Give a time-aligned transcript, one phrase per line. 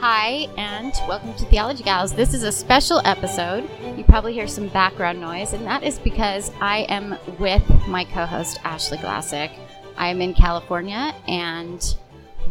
[0.00, 2.12] Hi, and welcome to Theology Gals.
[2.12, 3.68] This is a special episode.
[3.96, 8.24] You probably hear some background noise, and that is because I am with my co
[8.24, 9.50] host, Ashley Glassick.
[9.96, 11.82] I am in California, and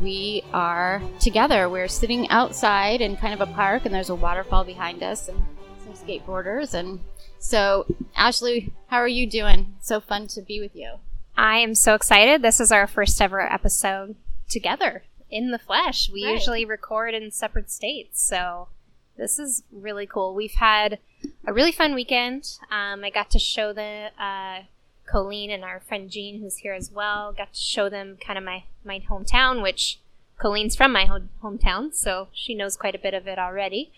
[0.01, 1.69] we are together.
[1.69, 5.41] We're sitting outside in kind of a park, and there's a waterfall behind us, and
[5.85, 6.73] some skateboarders.
[6.73, 6.99] And
[7.39, 9.75] so, Ashley, how are you doing?
[9.79, 10.95] So fun to be with you.
[11.37, 12.41] I am so excited.
[12.41, 14.17] This is our first ever episode
[14.49, 16.09] together in the flesh.
[16.11, 16.33] We Right.
[16.33, 18.69] usually record in separate states, so
[19.17, 20.33] this is really cool.
[20.33, 20.99] We've had
[21.45, 22.57] a really fun weekend.
[22.71, 24.63] Um, I got to show the uh,
[25.05, 28.43] Colleen and our friend Jean, who's here as well, got to show them kind of
[28.43, 29.99] my my hometown, which
[30.39, 33.91] Colleen's from my ho- hometown, so she knows quite a bit of it already.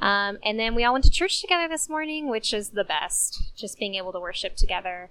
[0.00, 3.54] Um, and then we all went to church together this morning, which is the best.
[3.56, 5.10] Just being able to worship together.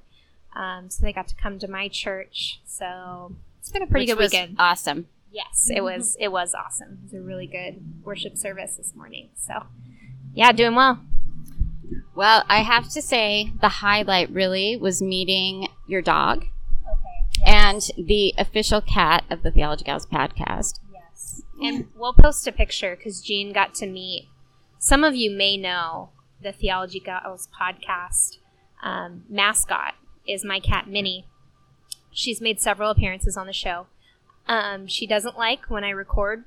[0.54, 2.60] Um, so they got to come to my church.
[2.66, 4.56] So it's been a pretty Which good weekend.
[4.60, 5.08] Awesome.
[5.34, 6.16] Yes, it was.
[6.20, 7.00] It was awesome.
[7.00, 9.30] It was a really good worship service this morning.
[9.36, 9.64] So,
[10.34, 11.00] yeah, doing well.
[12.16, 17.44] Well, I have to say the highlight really was meeting your dog Okay.
[17.52, 20.80] and the official cat of the Theology Gals podcast.
[20.94, 21.42] Yes.
[21.62, 24.28] And we'll post a picture because Jean got to meet.
[24.78, 26.10] Some of you may know
[26.42, 28.38] the Theology Girls podcast
[28.84, 29.96] um, mascot
[30.28, 31.26] is my cat Minnie.
[32.12, 33.88] She's made several appearances on the show.
[34.48, 36.44] Um, she doesn't like when I record,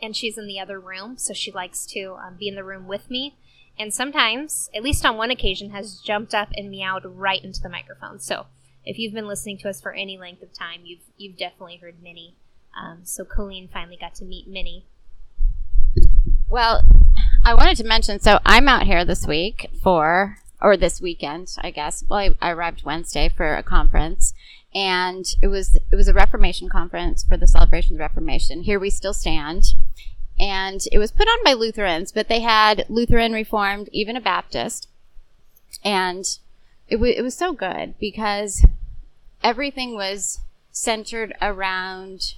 [0.00, 2.86] and she's in the other room, so she likes to um, be in the room
[2.86, 3.34] with me.
[3.78, 7.68] And sometimes, at least on one occasion, has jumped up and meowed right into the
[7.68, 8.18] microphone.
[8.18, 8.46] So
[8.84, 12.02] if you've been listening to us for any length of time, you've you've definitely heard
[12.02, 12.34] Minnie.
[12.80, 14.84] Um, so Colleen finally got to meet Minnie.
[16.48, 16.82] Well,
[17.44, 21.70] I wanted to mention so I'm out here this week for, or this weekend, I
[21.70, 22.04] guess.
[22.08, 24.32] Well, I, I arrived Wednesday for a conference,
[24.74, 28.62] and it was it was a Reformation conference for the celebration of the Reformation.
[28.62, 29.64] Here we still stand,
[30.38, 34.88] and it was put on by Lutherans, but they had Lutheran, Reformed, even a Baptist,
[35.82, 36.38] and
[36.88, 38.64] it was it was so good because
[39.42, 40.40] everything was
[40.70, 42.34] centered around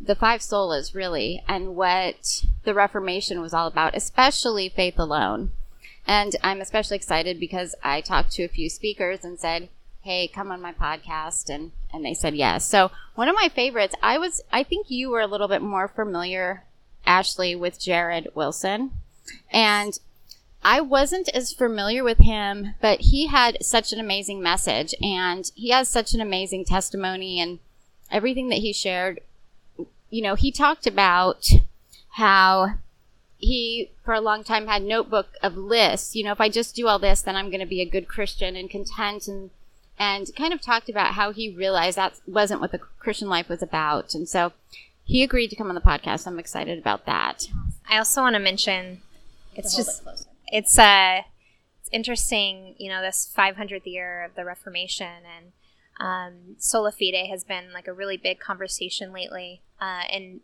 [0.00, 5.50] the five solas really and what the reformation was all about especially faith alone.
[6.06, 9.68] And i'm especially excited because i talked to a few speakers and said
[10.04, 13.94] hey come on my podcast and and they said yes so one of my favorites
[14.02, 16.62] i was i think you were a little bit more familiar
[17.06, 18.90] ashley with jared wilson
[19.50, 19.98] and
[20.64, 25.68] I wasn't as familiar with him, but he had such an amazing message and he
[25.70, 27.58] has such an amazing testimony and
[28.10, 29.20] everything that he shared.
[30.08, 31.46] You know, he talked about
[32.12, 32.76] how
[33.36, 36.16] he, for a long time, had notebook of lists.
[36.16, 38.08] You know, if I just do all this, then I'm going to be a good
[38.08, 39.50] Christian and content and
[39.98, 43.62] and kind of talked about how he realized that wasn't what the Christian life was
[43.62, 44.14] about.
[44.14, 44.52] And so
[45.04, 46.26] he agreed to come on the podcast.
[46.26, 47.48] I'm excited about that.
[47.88, 49.02] I also want to mention
[49.54, 50.02] it's just
[50.48, 51.22] it's uh
[51.80, 55.52] it's interesting, you know, this 500th year of the Reformation and
[56.00, 59.62] um, sola fide has been like a really big conversation lately.
[59.80, 60.40] Uh, and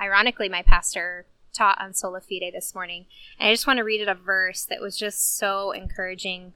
[0.00, 3.06] ironically, my pastor taught on sola fide this morning,
[3.38, 6.52] and I just want to read it a verse that was just so encouraging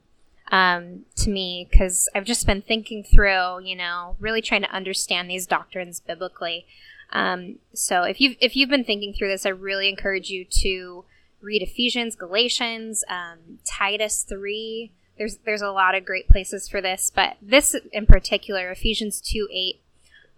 [0.51, 5.29] um, to me because I've just been thinking through, you know, really trying to understand
[5.29, 6.65] these doctrines biblically.
[7.11, 11.05] Um, so if you've if you've been thinking through this, I really encourage you to
[11.41, 17.11] read Ephesians, Galatians, um, Titus three, there's there's a lot of great places for this,
[17.13, 19.79] but this in particular, Ephesians two eight.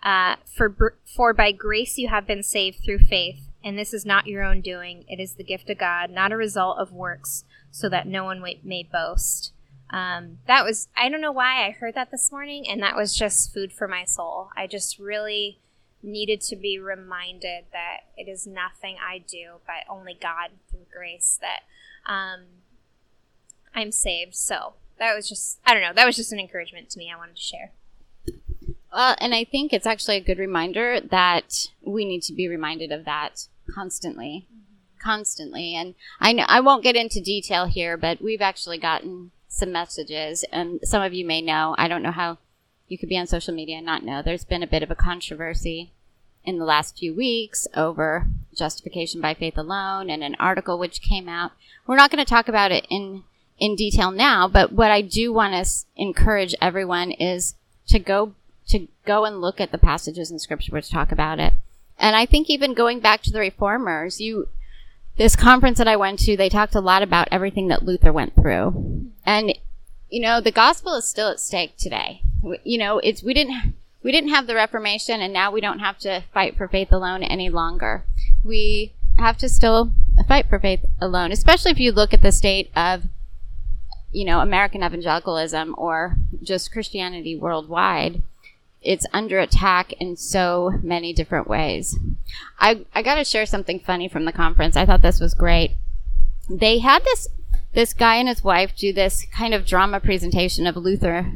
[0.04, 4.28] Uh, for for by grace you have been saved through faith, and this is not
[4.28, 7.90] your own doing; it is the gift of God, not a result of works, so
[7.90, 9.54] that no one may boast.
[9.90, 13.16] Um, that was I don't know why I heard that this morning, and that was
[13.16, 14.50] just food for my soul.
[14.56, 15.60] I just really
[16.06, 21.40] needed to be reminded that it is nothing I do, but only God through grace
[21.42, 21.64] that
[22.12, 22.42] um,
[23.74, 24.36] I'm saved.
[24.36, 27.12] So that was just, I don't know, that was just an encouragement to me.
[27.14, 27.72] I wanted to share.
[28.94, 32.92] Well, and I think it's actually a good reminder that we need to be reminded
[32.92, 34.48] of that constantly.
[34.48, 34.62] Mm-hmm.
[35.04, 35.76] Constantly.
[35.76, 40.44] And I know I won't get into detail here, but we've actually gotten some messages,
[40.52, 41.76] and some of you may know.
[41.78, 42.38] I don't know how
[42.88, 44.22] you could be on social media and not know.
[44.22, 45.92] There's been a bit of a controversy
[46.44, 51.28] in the last few weeks over justification by faith alone and an article which came
[51.30, 51.54] out.
[51.88, 53.24] We're not going to talk about it in
[53.58, 57.56] in detail now, but what I do want to encourage everyone is
[57.88, 58.34] to go
[58.68, 61.54] to go and look at the passages in scripture which talk about it.
[61.98, 64.50] And I think even going back to the reformers, you
[65.18, 68.36] this conference that I went to, they talked a lot about everything that Luther went
[68.36, 69.12] through.
[69.26, 69.58] And
[70.10, 72.22] you know, the gospel is still at stake today.
[72.64, 73.74] You know, it's we didn't
[74.04, 77.24] we didn't have the Reformation and now we don't have to fight for faith alone
[77.24, 78.04] any longer.
[78.44, 79.92] We have to still
[80.28, 83.04] fight for faith alone, especially if you look at the state of
[84.16, 88.22] you know, American evangelicalism or just Christianity worldwide,
[88.86, 91.98] it's under attack in so many different ways.
[92.60, 94.78] I, I got to share something funny from the conference.
[94.78, 95.72] I thought this was great.
[96.50, 97.28] They had this
[97.74, 101.34] this guy and his wife do this kind of drama presentation of Luther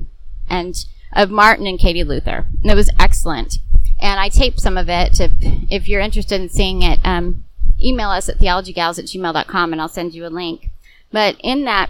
[0.49, 2.47] and of Martin and Katie Luther.
[2.61, 3.57] And it was excellent.
[3.99, 5.19] And I taped some of it.
[5.19, 7.43] If, if you're interested in seeing it, um,
[7.81, 10.69] email us at theologygals at gmail.com and I'll send you a link.
[11.11, 11.89] But in that,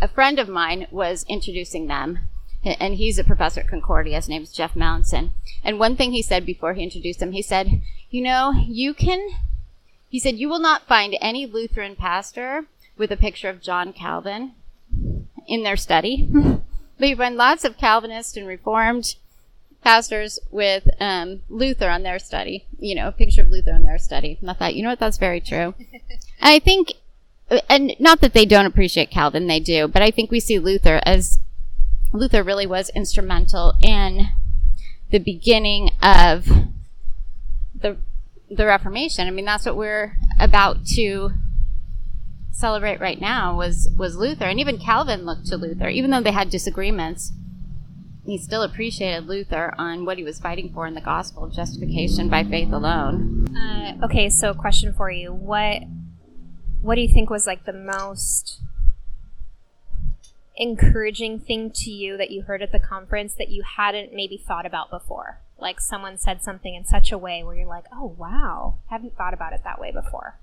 [0.00, 2.18] a friend of mine was introducing them,
[2.64, 4.16] and he's a professor at Concordia.
[4.16, 5.30] His name is Jeff Mallinson.
[5.62, 9.28] And one thing he said before he introduced him, he said, You know, you can,
[10.08, 12.66] he said, you will not find any Lutheran pastor
[12.96, 14.52] with a picture of John Calvin
[15.46, 16.28] in their study.
[16.98, 19.16] but you find lots of Calvinist and Reformed
[19.82, 23.98] pastors with um, Luther on their study, you know, a picture of Luther on their
[23.98, 24.38] study.
[24.40, 25.74] And I thought, you know what, that's very true.
[25.80, 25.92] and
[26.40, 26.94] I think
[27.68, 31.00] and not that they don't appreciate Calvin, they do, but I think we see Luther
[31.04, 31.38] as
[32.14, 34.28] Luther really was instrumental in
[35.10, 36.46] the beginning of
[37.74, 37.96] the
[38.48, 39.26] the Reformation.
[39.26, 41.30] I mean, that's what we're about to
[42.52, 46.30] celebrate right now was was Luther, and even Calvin looked to Luther, even though they
[46.30, 47.32] had disagreements.
[48.24, 52.42] He still appreciated Luther on what he was fighting for in the gospel, justification by
[52.42, 53.54] faith alone.
[53.54, 55.82] Uh, okay, so question for you: What
[56.80, 58.60] what do you think was like the most
[60.56, 64.66] encouraging thing to you that you heard at the conference that you hadn't maybe thought
[64.66, 65.40] about before?
[65.58, 69.34] Like someone said something in such a way where you're like, oh, wow, haven't thought
[69.34, 70.38] about it that way before.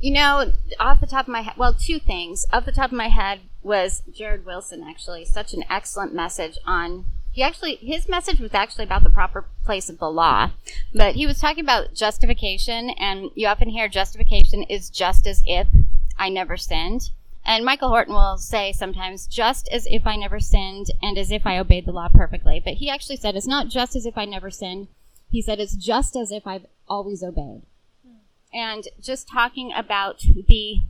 [0.00, 2.46] You know, off the top of my head, well, two things.
[2.52, 7.04] Off the top of my head was Jared Wilson, actually, such an excellent message on
[7.32, 10.50] he actually his message was actually about the proper place of the law
[10.94, 15.68] but he was talking about justification and you often hear justification is just as if
[16.18, 17.10] i never sinned
[17.44, 21.46] and michael horton will say sometimes just as if i never sinned and as if
[21.46, 24.24] i obeyed the law perfectly but he actually said it's not just as if i
[24.24, 24.88] never sinned
[25.30, 27.62] he said it's just as if i've always obeyed
[28.52, 30.82] and just talking about the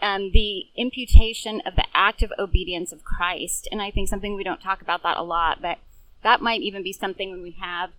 [0.00, 3.66] um, the imputation of the active obedience of Christ.
[3.72, 5.78] And I think something we don't talk about that a lot, but
[6.22, 7.90] that might even be something when we have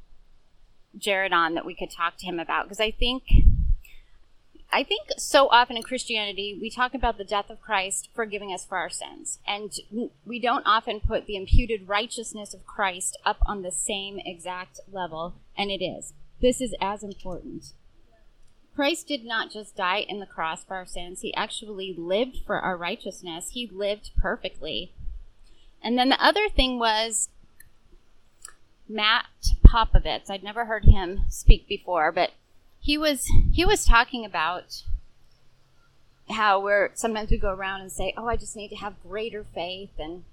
[0.97, 2.65] Jared on that we could talk to him about.
[2.65, 3.23] Because I think,
[4.71, 8.65] I think so often in Christianity, we talk about the death of Christ forgiving us
[8.65, 9.39] for our sins.
[9.47, 9.71] And
[10.25, 15.35] we don't often put the imputed righteousness of Christ up on the same exact level,
[15.57, 16.13] and it is.
[16.41, 17.71] This is as important.
[18.75, 22.59] Christ did not just die in the cross for our sins, he actually lived for
[22.59, 23.51] our righteousness.
[23.51, 24.91] He lived perfectly.
[25.81, 27.29] And then the other thing was
[28.89, 29.27] Matt
[29.63, 30.29] Popovits.
[30.29, 32.31] I'd never heard him speak before, but
[32.85, 34.83] he was he was talking about
[36.29, 39.43] how we're sometimes we go around and say, "Oh, I just need to have greater
[39.43, 40.23] faith," and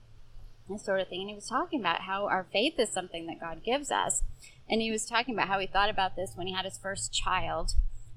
[0.69, 1.21] this sort of thing.
[1.21, 4.23] And he was talking about how our faith is something that God gives us.
[4.69, 7.13] And he was talking about how he thought about this when he had his first
[7.13, 7.73] child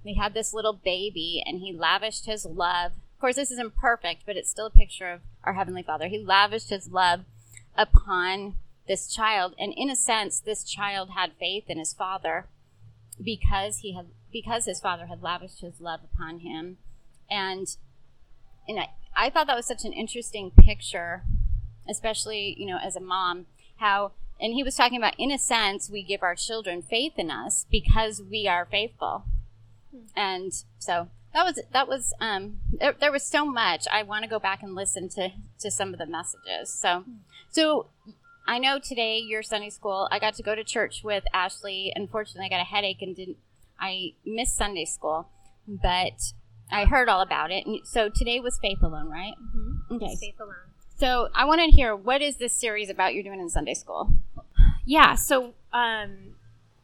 [0.05, 2.91] he had this little baby and he lavished his love.
[2.91, 6.07] Of course, this isn't perfect, but it's still a picture of our Heavenly Father.
[6.07, 7.21] He lavished his love
[7.75, 8.55] upon
[8.87, 9.55] this child.
[9.57, 12.45] And in a sense, this child had faith in his father
[13.21, 16.75] because he had because his father had lavished his love upon him.
[17.31, 17.67] And
[18.67, 21.23] and I, I thought that was such an interesting picture,
[21.89, 23.45] especially, you know, as a mom,
[23.77, 24.11] how,
[24.41, 27.65] and he was talking about, in a sense, we give our children faith in us
[27.71, 29.23] because we are faithful.
[30.17, 33.85] And so that was, that was, um, there, there was so much.
[33.89, 36.73] I want to go back and listen to, to some of the messages.
[36.73, 37.05] So,
[37.51, 37.87] so
[38.45, 41.93] I know today your Sunday school, I got to go to church with Ashley.
[41.95, 43.37] Unfortunately, I got a headache and didn't,
[43.79, 45.29] I missed Sunday school,
[45.67, 46.33] but
[46.71, 47.65] I heard all about it.
[47.65, 49.33] And so today was faith alone, right?
[49.41, 49.95] Mm-hmm.
[49.95, 50.15] Okay.
[50.15, 50.55] Faith alone.
[50.97, 54.13] So I want to hear what is this series about you're doing in Sunday school?
[54.85, 56.35] Yeah, so um,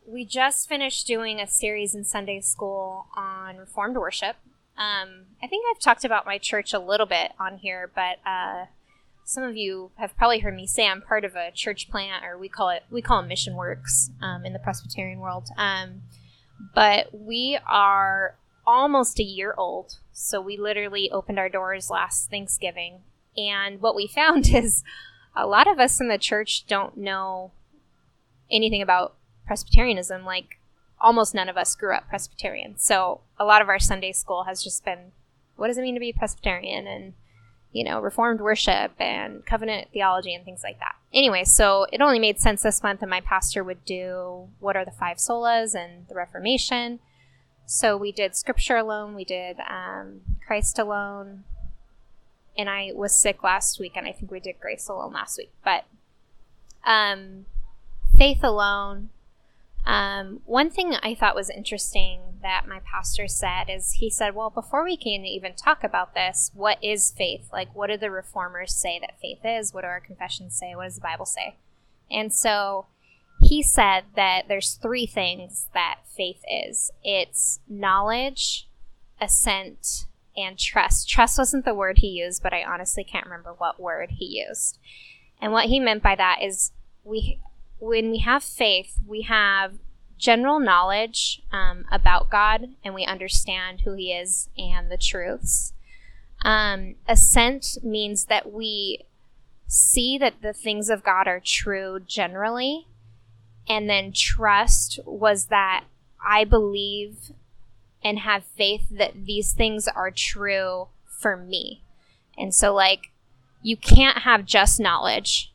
[0.05, 4.35] we just finished doing a series in Sunday school on Reformed worship.
[4.77, 8.65] Um, I think I've talked about my church a little bit on here, but uh,
[9.23, 12.37] some of you have probably heard me say I'm part of a church plant, or
[12.37, 15.49] we call it we call them Mission Works um, in the Presbyterian world.
[15.55, 16.01] Um,
[16.73, 23.01] but we are almost a year old, so we literally opened our doors last Thanksgiving,
[23.37, 24.83] and what we found is
[25.35, 27.51] a lot of us in the church don't know
[28.49, 29.15] anything about
[29.45, 30.25] Presbyterianism.
[30.25, 30.59] Like
[30.99, 34.63] almost none of us grew up Presbyterian, so a lot of our Sunday school has
[34.63, 35.11] just been,
[35.55, 36.87] what does it mean to be Presbyterian?
[36.87, 37.13] And
[37.71, 40.95] you know, Reformed worship and covenant theology and things like that.
[41.13, 44.85] Anyway, so it only made sense this month that my pastor would do what are
[44.85, 46.99] the five solas and the Reformation.
[47.65, 51.45] So we did Scripture alone, we did um, Christ alone,
[52.57, 55.51] and I was sick last week, and I think we did Grace alone last week.
[55.63, 55.85] But
[56.85, 57.45] um,
[58.17, 59.09] faith alone.
[59.85, 64.49] Um, one thing I thought was interesting that my pastor said is he said, Well,
[64.49, 67.49] before we can even talk about this, what is faith?
[67.51, 69.73] Like, what do the reformers say that faith is?
[69.73, 70.75] What do our confessions say?
[70.75, 71.57] What does the Bible say?
[72.09, 72.87] And so
[73.41, 78.67] he said that there's three things that faith is it's knowledge,
[79.19, 80.05] assent,
[80.37, 81.09] and trust.
[81.09, 84.77] Trust wasn't the word he used, but I honestly can't remember what word he used.
[85.41, 86.71] And what he meant by that is
[87.03, 87.39] we
[87.81, 89.73] when we have faith, we have
[90.17, 95.73] general knowledge um, about God and we understand who He is and the truths.
[96.43, 99.05] Um, assent means that we
[99.67, 102.87] see that the things of God are true generally.
[103.67, 105.85] And then trust was that
[106.23, 107.31] I believe
[108.03, 111.81] and have faith that these things are true for me.
[112.37, 113.11] And so, like,
[113.61, 115.50] you can't have just knowledge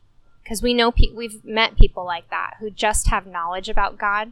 [0.47, 4.31] because we know pe- we've met people like that who just have knowledge about God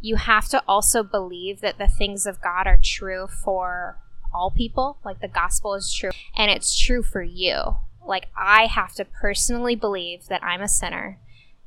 [0.00, 3.98] you have to also believe that the things of God are true for
[4.32, 4.98] all people.
[5.04, 7.76] Like the gospel is true and it's true for you.
[8.06, 11.18] Like I have to personally believe that I'm a sinner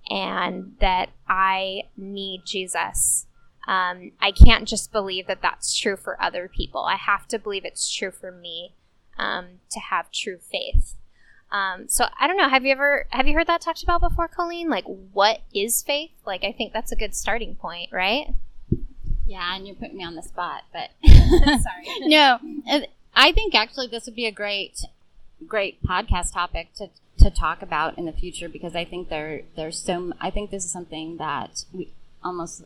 [0.10, 3.26] and that I need Jesus.
[3.68, 6.86] Um, I can't just believe that that's true for other people.
[6.86, 8.74] I have to believe it's true for me
[9.18, 10.96] um, to have true faith.
[11.52, 12.50] Um, so I don't know.
[12.50, 14.70] Have you ever have you heard that talked about before, Colleen?
[14.70, 16.12] Like, what is faith?
[16.26, 18.34] Like, I think that's a good starting point, right?
[19.26, 22.00] Yeah, and you're putting me on the spot, but Sorry.
[22.02, 22.40] no,
[23.16, 24.86] I think actually this would be a great,
[25.48, 29.78] great podcast topic to to talk about in the future because I think there there's
[29.78, 31.90] so I think this is something that we
[32.24, 32.64] almost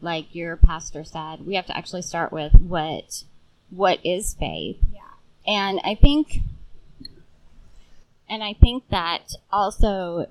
[0.00, 3.22] like your pastor said we have to actually start with what
[3.70, 4.78] what is faith.
[4.92, 5.00] Yeah.
[5.46, 6.40] And I think
[8.28, 10.26] and I think that also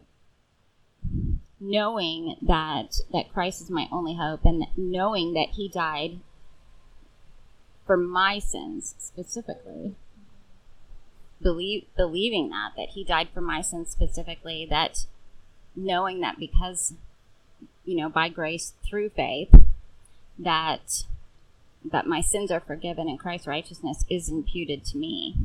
[1.59, 6.19] knowing that that Christ is my only hope and knowing that he died
[7.85, 9.95] for my sins specifically
[11.41, 15.05] believe believing that that he died for my sins specifically that
[15.75, 16.93] knowing that because
[17.85, 19.49] you know by grace through faith
[20.37, 21.03] that
[21.91, 25.35] that my sins are forgiven and Christ's righteousness is imputed to me.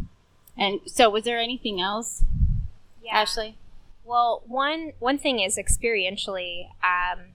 [0.57, 2.25] And so was there anything else
[3.03, 3.19] Yeah.
[3.19, 3.59] Ashley?
[4.05, 7.35] Well, one one thing is experientially, um,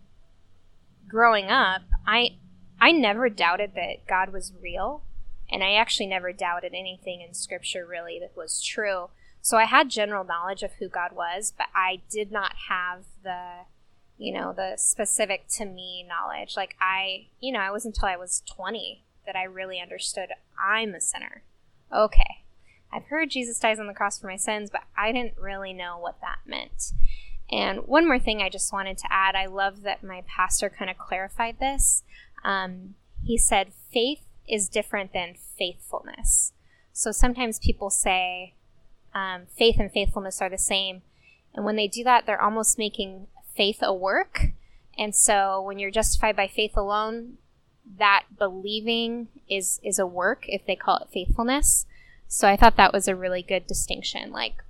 [1.08, 2.38] growing up, I
[2.80, 5.04] I never doubted that God was real,
[5.50, 9.10] and I actually never doubted anything in Scripture really that was true.
[9.42, 13.66] So I had general knowledge of who God was, but I did not have the,
[14.18, 16.56] you know, the specific to me knowledge.
[16.58, 20.30] Like I, you know, I was until I was twenty that I really understood
[20.62, 21.44] I'm a sinner.
[21.96, 22.44] Okay,
[22.92, 25.98] I've heard Jesus dies on the cross for my sins, but I didn't really know
[26.00, 26.94] what that meant.
[27.50, 30.90] And one more thing I just wanted to add I love that my pastor kind
[30.90, 32.04] of clarified this.
[32.44, 36.54] Um, he said, faith is different than faithfulness.
[36.94, 38.54] So sometimes people say
[39.14, 41.02] um, faith and faithfulness are the same.
[41.54, 44.48] And when they do that, they're almost making faith a work.
[44.98, 47.38] And so when you're justified by faith alone,
[47.98, 51.86] that believing is, is a work if they call it faithfulness.
[52.28, 54.32] So I thought that was a really good distinction.
[54.32, 54.64] Like,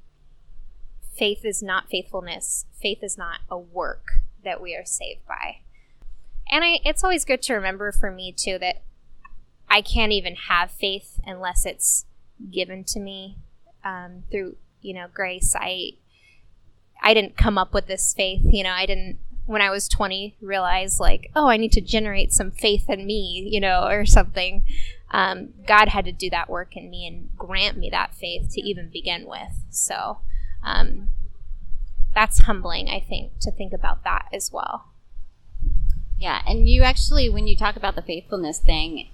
[1.17, 4.05] faith is not faithfulness, faith is not a work
[4.43, 5.59] that we are saved by.
[6.49, 8.83] And I, it's always good to remember for me, too, that
[9.69, 12.05] I can't even have faith unless it's
[12.51, 13.37] given to me
[13.83, 15.55] um, through, you know, grace.
[15.59, 15.93] I,
[17.01, 18.41] I didn't come up with this faith.
[18.45, 22.33] You know, I didn't when I was 20 realize like, oh, I need to generate
[22.33, 24.63] some faith in me, you know, or something.
[25.11, 28.61] Um, God had to do that work in me and grant me that faith to
[28.61, 29.63] even begin with.
[29.69, 30.19] So
[30.63, 31.09] um,
[32.13, 34.85] that's humbling, I think, to think about that as well.
[36.19, 39.09] Yeah, and you actually, when you talk about the faithfulness thing,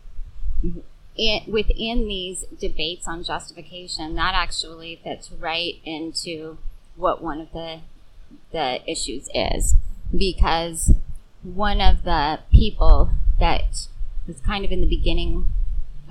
[1.16, 6.58] it, within these debates on justification, that actually fits right into
[6.96, 7.82] what one of the
[8.52, 9.76] the issues is
[10.16, 10.94] because
[11.44, 13.88] one of the people that
[14.28, 15.48] was kind of in the beginning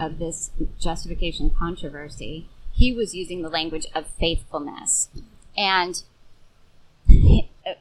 [0.02, 5.08] of this justification controversy, he was using the language of faithfulness.
[5.56, 6.02] And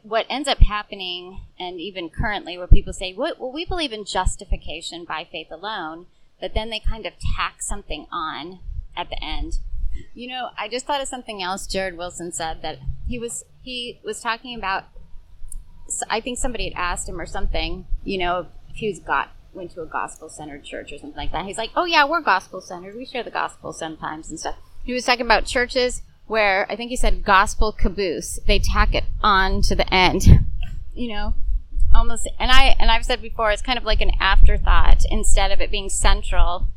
[0.04, 5.06] what ends up happening, and even currently, where people say, well, we believe in justification
[5.06, 6.06] by faith alone,
[6.40, 8.60] but then they kind of tack something on
[8.96, 9.60] at the end.
[10.14, 14.00] You know, I just thought of something else Jared Wilson said that he was he
[14.04, 14.86] was talking about
[16.10, 19.72] I think somebody had asked him or something, you know, if he was got went
[19.72, 21.46] to a gospel centered church or something like that.
[21.46, 22.96] He's like, "Oh yeah, we're gospel centered.
[22.96, 26.90] We share the gospel sometimes and stuff." He was talking about churches where I think
[26.90, 28.40] he said gospel caboose.
[28.48, 30.24] They tack it on to the end,
[30.94, 31.34] you know,
[31.94, 32.30] almost.
[32.40, 35.72] And I and I've said before, it's kind of like an afterthought instead of it
[35.72, 36.70] being central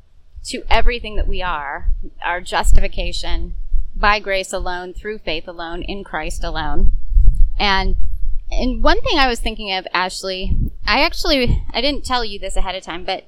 [0.46, 1.90] to everything that we are,
[2.22, 3.54] our justification
[3.96, 6.92] by grace alone, through faith alone, in Christ alone,
[7.58, 7.96] and
[8.50, 12.56] and one thing I was thinking of, Ashley, I actually I didn't tell you this
[12.56, 13.24] ahead of time, but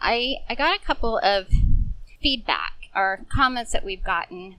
[0.00, 1.48] I I got a couple of
[2.20, 4.56] feedback or comments that we've gotten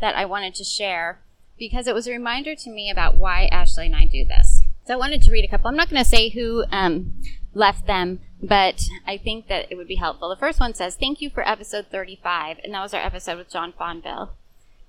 [0.00, 1.18] that I wanted to share
[1.58, 4.62] because it was a reminder to me about why Ashley and I do this.
[4.86, 5.68] So I wanted to read a couple.
[5.68, 7.20] I'm not going to say who um,
[7.52, 10.28] left them, but I think that it would be helpful.
[10.28, 13.50] The first one says, "Thank you for episode 35," and that was our episode with
[13.50, 14.30] John Fonville.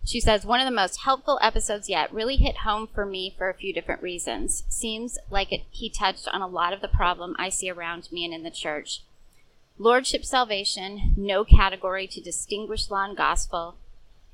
[0.10, 3.48] She says, one of the most helpful episodes yet really hit home for me for
[3.48, 4.64] a few different reasons.
[4.68, 8.26] Seems like it, he touched on a lot of the problem I see around me
[8.26, 9.04] and in the church.
[9.78, 13.76] Lordship salvation, no category to distinguish law and gospel,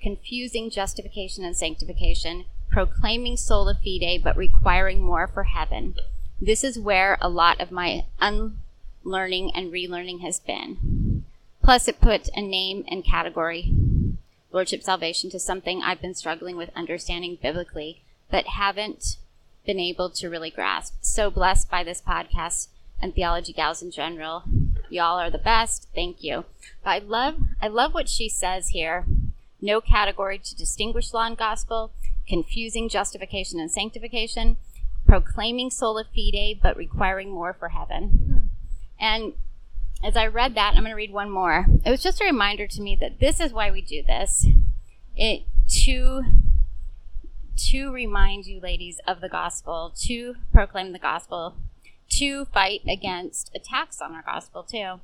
[0.02, 5.96] confusing justification and sanctification, proclaiming sola fide but requiring more for heaven.
[6.40, 11.26] This is where a lot of my unlearning and relearning has been.
[11.62, 13.75] Plus, it put a name and category
[14.56, 19.18] Lordship salvation to something I've been struggling with understanding biblically, but haven't
[19.66, 20.94] been able to really grasp.
[21.02, 22.70] So blessed by this podcast
[23.02, 24.44] and theology gals in general.
[24.90, 25.90] Y'all are the best.
[25.94, 26.46] Thank you.
[26.86, 29.06] But I love I love what she says here.
[29.60, 31.92] No category to distinguish law and gospel,
[32.26, 34.56] confusing justification and sanctification,
[35.06, 38.08] proclaiming sola fide but requiring more for heaven.
[38.08, 38.38] Hmm.
[39.04, 39.34] And
[40.06, 41.66] as I read that, I'm going to read one more.
[41.84, 44.46] It was just a reminder to me that this is why we do this.
[45.16, 45.44] It
[45.86, 46.22] to
[47.70, 51.56] to remind you ladies of the gospel, to proclaim the gospel,
[52.10, 55.00] to fight against attacks on our gospel too.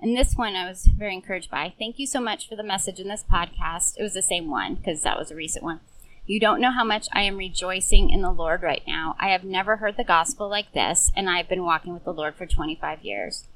[0.00, 1.72] And this one I was very encouraged by.
[1.78, 3.94] Thank you so much for the message in this podcast.
[3.96, 5.80] It was the same one because that was a recent one.
[6.26, 9.16] You don't know how much I am rejoicing in the Lord right now.
[9.18, 12.34] I have never heard the gospel like this, and I've been walking with the Lord
[12.34, 13.46] for 25 years.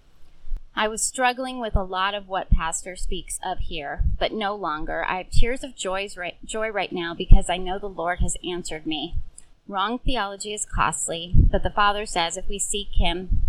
[0.77, 5.05] I was struggling with a lot of what Pastor speaks of here, but no longer.
[5.09, 8.37] I have tears of joys right, joy right now because I know the Lord has
[8.47, 9.15] answered me.
[9.67, 13.41] Wrong theology is costly, but the Father says if we seek Him,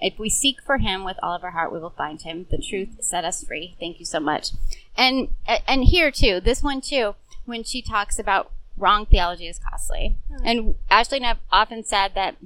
[0.00, 2.46] if we seek for Him with all of our heart, we will find Him.
[2.50, 3.76] The truth set us free.
[3.78, 4.50] Thank you so much.
[4.96, 10.16] And and here too, this one too, when she talks about wrong theology is costly,
[10.28, 10.44] hmm.
[10.44, 12.36] and Ashley and I've often said that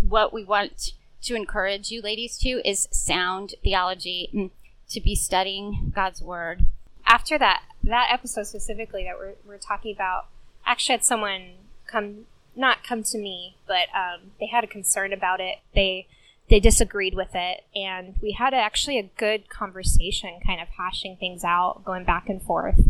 [0.00, 0.92] what we want
[1.26, 4.50] to encourage you ladies to is sound theology and
[4.88, 6.66] to be studying God's word.
[7.04, 10.26] After that that episode specifically that we're, we're talking about,
[10.64, 11.52] actually had someone
[11.86, 15.58] come not come to me, but um, they had a concern about it.
[15.74, 16.06] They
[16.48, 21.42] they disagreed with it, and we had actually a good conversation, kind of hashing things
[21.44, 22.80] out, going back and forth.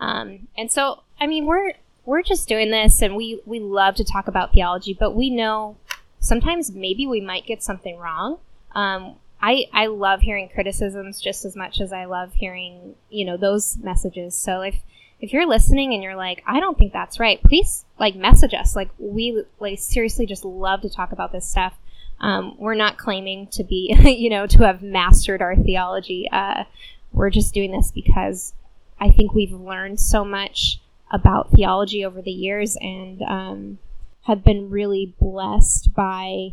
[0.00, 4.04] Um, and so, I mean, we're we're just doing this, and we we love to
[4.04, 5.76] talk about theology, but we know
[6.24, 8.38] sometimes maybe we might get something wrong.
[8.74, 13.36] Um, I, I love hearing criticisms just as much as I love hearing, you know,
[13.36, 14.34] those messages.
[14.34, 14.76] So if,
[15.20, 18.74] if you're listening and you're like, I don't think that's right, please like message us.
[18.74, 21.74] Like we like seriously just love to talk about this stuff.
[22.20, 26.26] Um, we're not claiming to be, you know, to have mastered our theology.
[26.32, 26.64] Uh,
[27.12, 28.54] we're just doing this because
[28.98, 30.80] I think we've learned so much
[31.12, 33.78] about theology over the years and um,
[34.24, 36.52] have been really blessed by,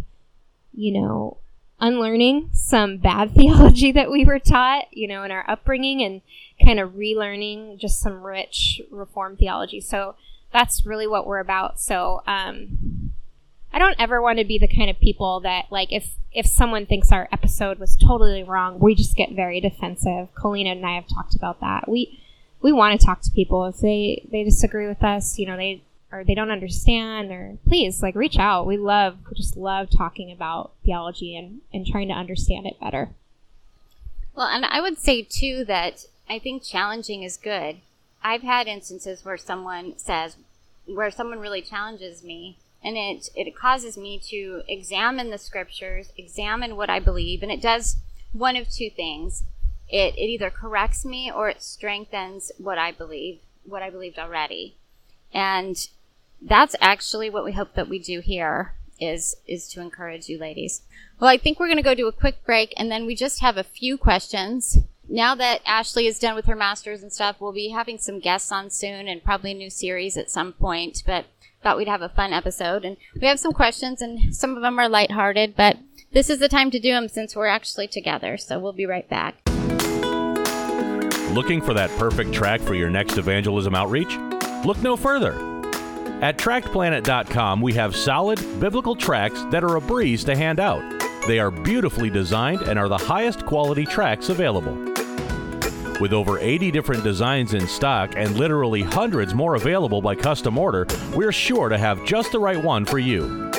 [0.74, 1.38] you know,
[1.80, 6.22] unlearning some bad theology that we were taught, you know, in our upbringing and
[6.64, 9.82] kind of relearning just some rich reformed theology.
[9.82, 10.16] So
[10.54, 11.80] that's really what we're about.
[11.80, 13.12] So, um,
[13.74, 16.86] I don't ever want to be the kind of people that like if if someone
[16.86, 20.28] thinks our episode was totally wrong, we just get very defensive.
[20.36, 21.88] Colina and I have talked about that.
[21.88, 22.20] We
[22.62, 25.82] we want to talk to people if they they disagree with us, you know, they
[26.12, 28.68] or they don't understand or please like reach out.
[28.68, 33.10] We love we just love talking about theology and and trying to understand it better.
[34.36, 37.78] Well, and I would say too that I think challenging is good.
[38.24, 40.38] I've had instances where someone says,
[40.86, 46.76] where someone really challenges me, and it it causes me to examine the scriptures, examine
[46.76, 47.98] what I believe, and it does
[48.34, 49.44] one of two things.
[49.90, 54.76] It it either corrects me or it strengthens what I believe, what I believed already,
[55.34, 55.88] and
[56.42, 60.82] that's actually what we hope that we do here is is to encourage you ladies.
[61.20, 63.42] Well, I think we're going to go to a quick break, and then we just
[63.42, 64.78] have a few questions
[65.12, 68.52] now that Ashley is done with her masters and stuff, we'll be having some guests
[68.52, 71.04] on soon and probably a new series at some point.
[71.06, 71.26] But
[71.62, 74.80] thought we'd have a fun episode, and we have some questions, and some of them
[74.80, 75.78] are lighthearted, but
[76.12, 78.38] this is the time to do them since we're actually together.
[78.38, 79.36] So we'll be right back.
[81.34, 84.18] Looking for that perfect track for your next evangelism outreach?
[84.66, 85.51] Look no further.
[86.22, 90.84] At TractPlanet.com, we have solid biblical tracts that are a breeze to hand out.
[91.26, 94.76] They are beautifully designed and are the highest quality tracts available.
[96.00, 100.86] With over 80 different designs in stock and literally hundreds more available by custom order,
[101.16, 103.50] we're sure to have just the right one for you.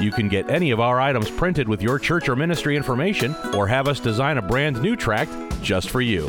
[0.00, 3.66] You can get any of our items printed with your church or ministry information, or
[3.66, 6.26] have us design a brand new tract just for you.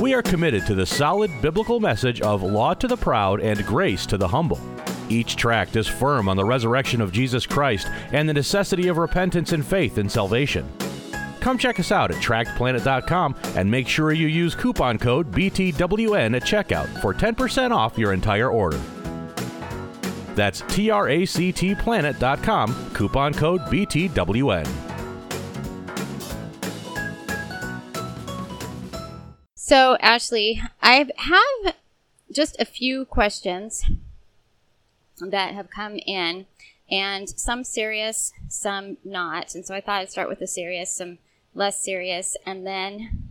[0.00, 4.06] We are committed to the solid biblical message of law to the proud and grace
[4.06, 4.60] to the humble.
[5.08, 9.52] Each tract is firm on the resurrection of Jesus Christ and the necessity of repentance
[9.52, 10.68] and faith in salvation.
[11.40, 16.42] Come check us out at tractplanet.com and make sure you use coupon code BTWN at
[16.42, 18.80] checkout for 10% off your entire order.
[20.34, 24.68] That's tractplanet.com, coupon code BTWN.
[29.56, 31.74] So, Ashley, I have
[32.30, 33.84] just a few questions
[35.30, 36.46] that have come in,
[36.90, 39.54] and some serious, some not.
[39.54, 41.18] And so I thought I'd start with the serious, some
[41.54, 43.28] less serious, and then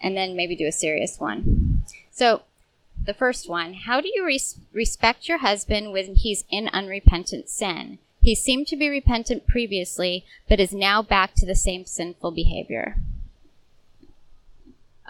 [0.00, 1.84] and then maybe do a serious one.
[2.10, 2.42] So,
[3.02, 7.98] the first one, how do you res- respect your husband when he's in unrepentant sin?
[8.20, 12.96] He seemed to be repentant previously, but is now back to the same sinful behavior.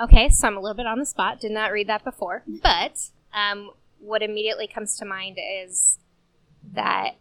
[0.01, 1.41] Okay, so I'm a little bit on the spot.
[1.41, 2.43] Did not read that before.
[2.47, 5.99] But um, what immediately comes to mind is
[6.73, 7.17] that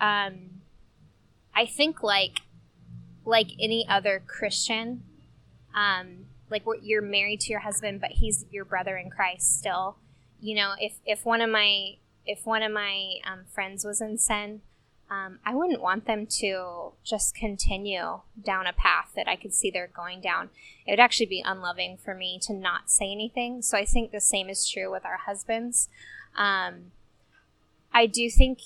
[0.00, 0.62] um,
[1.54, 2.40] I think like
[3.24, 5.02] like any other Christian,
[5.74, 9.96] um, like you're married to your husband, but he's your brother in Christ still.
[10.40, 14.18] You know, if if one of my if one of my um, friends was in
[14.18, 14.62] sin,
[15.10, 19.70] um, I wouldn't want them to just continue down a path that I could see
[19.70, 20.50] they're going down.
[20.86, 23.60] It would actually be unloving for me to not say anything.
[23.62, 25.88] So I think the same is true with our husbands.
[26.40, 26.92] Um,
[27.92, 28.60] I do think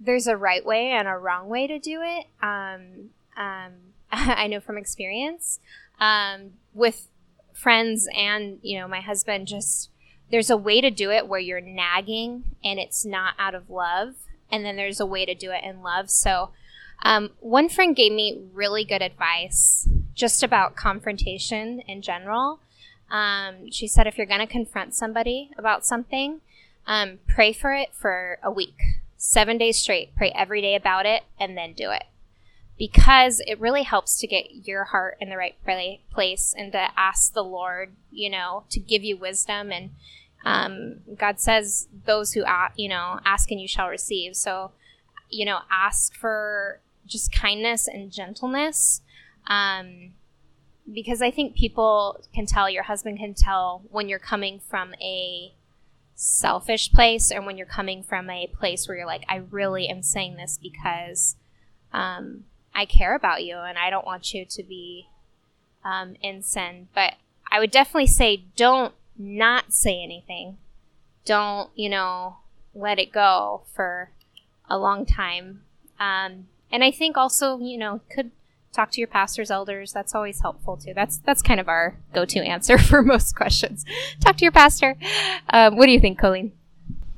[0.00, 2.26] there's a right way and a wrong way to do it.
[2.42, 3.72] Um, um,
[4.12, 5.60] I know from experience
[6.00, 7.08] um, with
[7.52, 9.46] friends and you know my husband.
[9.46, 9.90] Just
[10.30, 14.16] there's a way to do it where you're nagging and it's not out of love,
[14.50, 16.10] and then there's a way to do it in love.
[16.10, 16.50] So.
[17.02, 22.60] Um, one friend gave me really good advice just about confrontation in general.
[23.10, 26.40] Um, she said if you're going to confront somebody about something,
[26.86, 28.80] um, pray for it for a week,
[29.16, 30.14] seven days straight.
[30.16, 32.04] Pray every day about it and then do it.
[32.76, 35.54] Because it really helps to get your heart in the right
[36.10, 39.70] place and to ask the Lord, you know, to give you wisdom.
[39.70, 39.90] And
[40.44, 44.34] um, God says, those who, ask, you know, ask and you shall receive.
[44.34, 44.72] So,
[45.30, 49.02] you know, ask for just kindness and gentleness.
[49.46, 50.14] Um,
[50.92, 55.54] because I think people can tell, your husband can tell when you're coming from a
[56.14, 60.02] selfish place or when you're coming from a place where you're like, I really am
[60.02, 61.36] saying this because
[61.92, 65.08] um, I care about you and I don't want you to be
[65.84, 66.88] um, in sin.
[66.94, 67.14] But
[67.50, 70.58] I would definitely say don't not say anything.
[71.24, 72.36] Don't, you know,
[72.74, 74.10] let it go for
[74.68, 75.62] a long time.
[75.98, 78.30] Um, and I think also, you know, could
[78.74, 79.92] talk to your pastors, elders.
[79.92, 80.92] That's always helpful too.
[80.94, 83.84] That's that's kind of our go-to answer for most questions.
[84.20, 84.96] Talk to your pastor.
[85.50, 86.52] Um, what do you think, Colleen?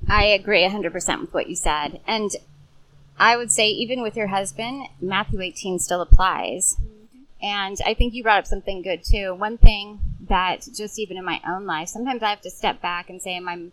[0.08, 2.00] I agree 100% with what you said.
[2.06, 2.30] And
[3.18, 6.76] I would say, even with your husband, Matthew 18 still applies.
[7.42, 9.34] And I think you brought up something good too.
[9.34, 13.10] One thing that just even in my own life, sometimes I have to step back
[13.10, 13.66] and say, am I,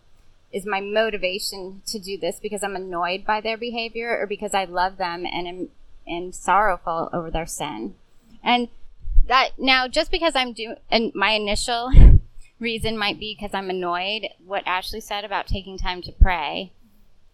[0.51, 4.65] is my motivation to do this because I'm annoyed by their behavior or because I
[4.65, 5.69] love them and am
[6.07, 7.95] and sorrowful over their sin?
[8.43, 8.69] And
[9.27, 11.91] that now, just because I'm doing, and my initial
[12.59, 16.71] reason might be because I'm annoyed, what Ashley said about taking time to pray,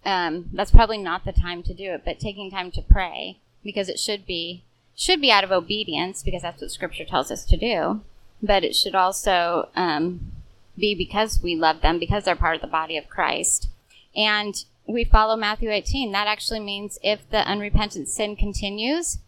[0.05, 3.89] um, that's probably not the time to do it, but taking time to pray because
[3.89, 4.63] it should be
[4.95, 8.01] should be out of obedience because that's what Scripture tells us to do,
[8.41, 10.34] but it should also um,
[10.77, 13.69] be because we love them because they're part of the body of Christ,
[14.15, 16.12] and we follow Matthew 18.
[16.12, 19.19] That actually means if the unrepentant sin continues,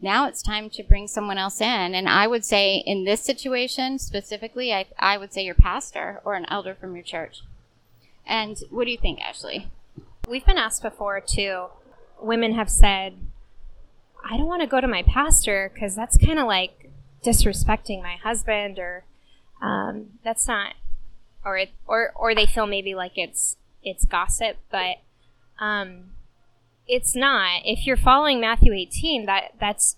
[0.00, 1.94] now it's time to bring someone else in.
[1.94, 6.34] And I would say in this situation specifically, I, I would say your pastor or
[6.34, 7.42] an elder from your church.
[8.26, 9.68] And what do you think, Ashley?
[10.28, 11.66] We've been asked before too.
[12.20, 13.14] Women have said,
[14.28, 16.90] I don't want to go to my pastor because that's kind of like
[17.22, 19.04] disrespecting my husband, or
[19.62, 20.74] um, that's not,
[21.44, 24.96] or it, or or they feel maybe like it's it's gossip, but
[25.58, 26.10] um,
[26.86, 27.62] it's not.
[27.64, 29.96] If you're following Matthew 18, that that's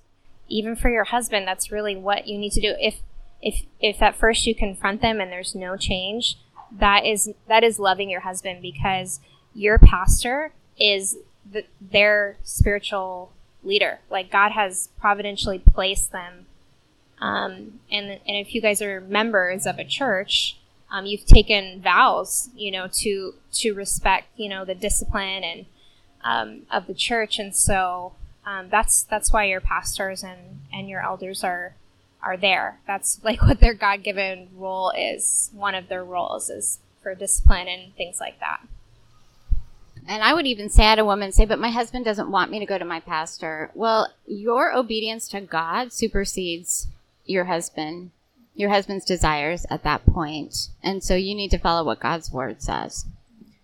[0.48, 2.74] even for your husband, that's really what you need to do.
[2.78, 3.00] If
[3.42, 6.38] if if at first you confront them and there's no change,
[6.72, 9.20] that is that is loving your husband because
[9.54, 11.16] your pastor is
[11.50, 14.00] the, their spiritual leader.
[14.10, 16.46] Like God has providentially placed them.
[17.20, 20.58] Um, and and if you guys are members of a church,
[20.90, 25.66] um, you've taken vows, you know, to to respect, you know, the discipline and
[26.24, 31.02] um, of the church, and so um, that's that's why your pastors and and your
[31.02, 31.74] elders are
[32.22, 32.78] are there.
[32.86, 35.50] That's like what their God given role is.
[35.52, 38.60] One of their roles is for discipline and things like that.
[40.08, 42.50] And I would even say I had a woman say, but my husband doesn't want
[42.50, 43.70] me to go to my pastor.
[43.74, 46.86] Well, your obedience to God supersedes
[47.24, 48.12] your husband,
[48.56, 50.68] your husband's desires at that point.
[50.82, 53.06] And so you need to follow what God's word says.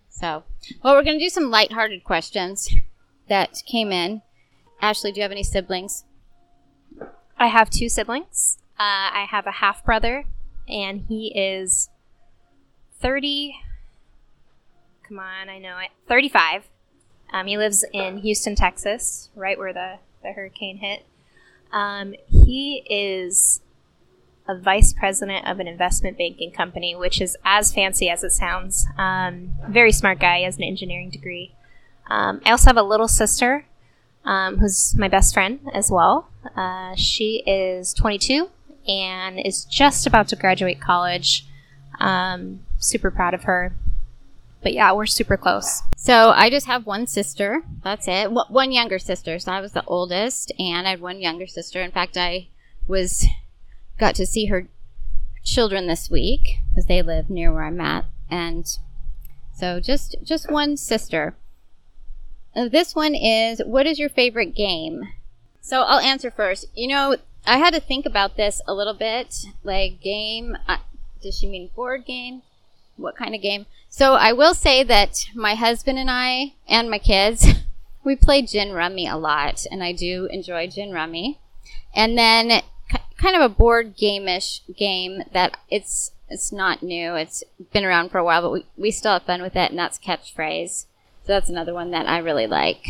[0.09, 0.45] So,
[0.83, 2.73] well, we're going to do some lighthearted questions
[3.29, 4.23] that came in.
[4.81, 6.05] Ashley, do you have any siblings?
[7.39, 8.59] I have two siblings.
[8.79, 10.27] Uh, I have a half brother,
[10.69, 11.89] and he is
[13.01, 13.57] 30
[15.13, 15.91] come on, I know it.
[16.09, 16.65] 35.
[17.35, 21.05] Um, he lives in Houston, Texas, right where the, the hurricane hit.
[21.71, 23.61] Um, he is
[24.49, 28.87] a vice president of an investment banking company, which is as fancy as it sounds.
[28.99, 30.41] Um, very smart guy.
[30.41, 31.55] Has an engineering degree.
[32.09, 33.65] Um, I also have a little sister
[34.25, 36.29] um, who's my best friend as well.
[36.57, 38.51] Uh, she is 22
[38.87, 41.47] and is just about to graduate college.
[42.01, 43.75] Um, super proud of her.
[44.63, 45.83] But yeah, we're super close.
[45.97, 47.63] So I just have one sister.
[47.83, 48.31] That's it.
[48.31, 49.39] One younger sister.
[49.39, 51.83] So I was the oldest, and I had one younger sister.
[51.83, 52.49] In fact, I
[52.87, 53.27] was
[53.99, 54.69] got to see her
[55.45, 58.67] children this week because they live near where I'm at, and
[59.55, 61.35] so just just one sister.
[62.55, 65.09] Uh, this one is what is your favorite game?
[65.61, 66.67] So I'll answer first.
[66.75, 69.47] You know, I had to think about this a little bit.
[69.63, 70.79] Like game, uh,
[71.23, 72.43] does she mean board game?
[72.97, 73.67] What kind of game?
[73.89, 77.47] So I will say that my husband and I and my kids,
[78.05, 81.39] we play gin rummy a lot, and I do enjoy gin rummy.
[81.95, 82.63] And then
[83.17, 87.15] kind of a board game-ish game that it's it's not new.
[87.15, 89.79] It's been around for a while, but we, we still have fun with it, and
[89.79, 90.87] that's catchphrase.
[91.25, 92.87] So that's another one that I really like.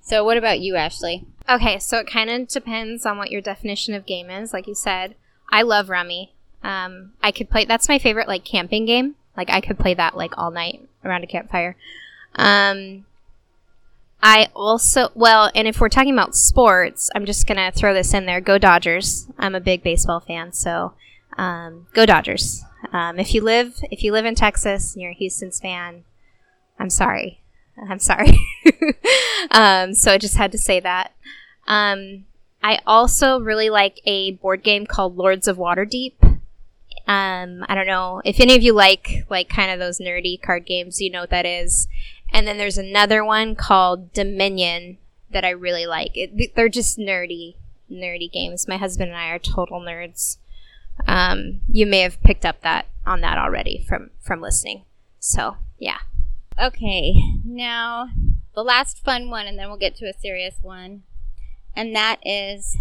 [0.00, 1.24] So what about you, Ashley?
[1.48, 4.52] Okay, so it kind of depends on what your definition of game is.
[4.52, 5.16] Like you said,
[5.50, 6.32] I love Rummy.
[6.62, 7.64] Um, I could play.
[7.64, 9.16] That's my favorite like camping game.
[9.36, 11.76] Like I could play that like all night around a campfire.
[12.36, 13.04] Um,
[14.28, 18.26] I also well, and if we're talking about sports, I'm just gonna throw this in
[18.26, 18.40] there.
[18.40, 19.28] Go Dodgers!
[19.38, 20.94] I'm a big baseball fan, so
[21.38, 22.64] um, go Dodgers.
[22.92, 26.02] Um, if you live if you live in Texas and you're a Houston's fan,
[26.76, 27.40] I'm sorry.
[27.88, 28.36] I'm sorry.
[29.52, 31.12] um, so I just had to say that.
[31.68, 32.24] Um,
[32.64, 36.14] I also really like a board game called Lords of Waterdeep.
[37.06, 40.66] Um, I don't know if any of you like like kind of those nerdy card
[40.66, 41.00] games.
[41.00, 41.86] You know what that is.
[42.32, 44.98] And then there's another one called Dominion
[45.30, 46.12] that I really like.
[46.14, 47.56] It, they're just nerdy,
[47.90, 48.68] nerdy games.
[48.68, 50.38] My husband and I are total nerds.
[51.06, 54.84] Um, you may have picked up that on that already from from listening.
[55.18, 55.98] So yeah.
[56.60, 58.08] Okay, now
[58.54, 61.02] the last fun one, and then we'll get to a serious one,
[61.74, 62.78] and that is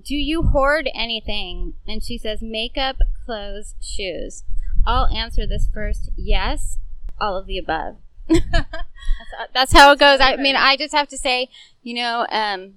[0.00, 1.74] Do you hoard anything?
[1.88, 4.44] And she says, Makeup, clothes, shoes.
[4.86, 6.10] I'll answer this first.
[6.16, 6.78] Yes,
[7.20, 7.96] all of the above.
[8.28, 10.20] That's, that's how it goes.
[10.20, 11.48] I mean, I just have to say,
[11.82, 12.74] you know, um,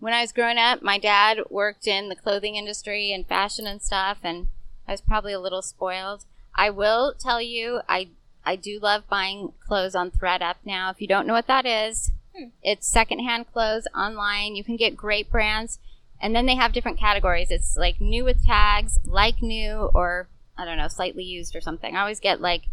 [0.00, 3.80] when I was growing up, my dad worked in the clothing industry and fashion and
[3.82, 4.48] stuff, and
[4.86, 6.24] I was probably a little spoiled.
[6.54, 8.08] I will tell you, I
[8.46, 10.90] I do love buying clothes on ThredUp now.
[10.90, 12.48] If you don't know what that is, Hmm.
[12.62, 14.56] it's secondhand clothes online.
[14.56, 15.78] You can get great brands,
[16.20, 17.50] and then they have different categories.
[17.50, 21.96] It's like new with tags, like new, or I don't know, slightly used or something.
[21.96, 22.64] I always get like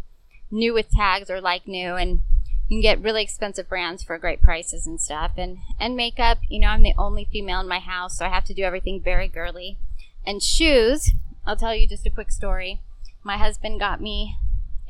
[0.52, 2.20] new with tags or like new, and
[2.68, 5.32] you can get really expensive brands for great prices and stuff.
[5.36, 8.44] And and makeup, you know, I'm the only female in my house, so I have
[8.44, 9.78] to do everything very girly.
[10.24, 11.10] And shoes,
[11.44, 12.80] I'll tell you just a quick story.
[13.24, 14.36] My husband got me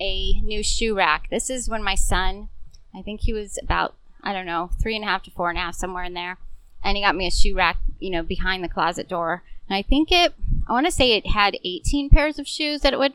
[0.01, 1.29] a new shoe rack.
[1.31, 2.49] This is when my son,
[2.95, 5.59] I think he was about, I don't know, three and a half to four and
[5.59, 6.39] a half, somewhere in there.
[6.85, 9.43] And he got me a shoe rack, you know, behind the closet door.
[9.69, 10.35] And I think it,
[10.69, 13.15] I want to say it had 18 pairs of shoes that it would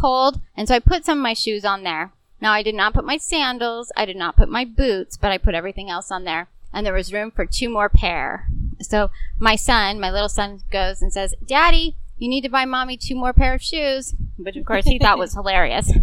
[0.00, 0.40] hold.
[0.56, 2.12] And so I put some of my shoes on there.
[2.40, 5.38] Now, I did not put my sandals, I did not put my boots, but I
[5.38, 6.48] put everything else on there.
[6.72, 8.48] And there was room for two more pair.
[8.80, 12.96] So my son, my little son, goes and says, Daddy, you need to buy mommy
[12.96, 15.92] two more pair of shoes, which of course he thought was hilarious.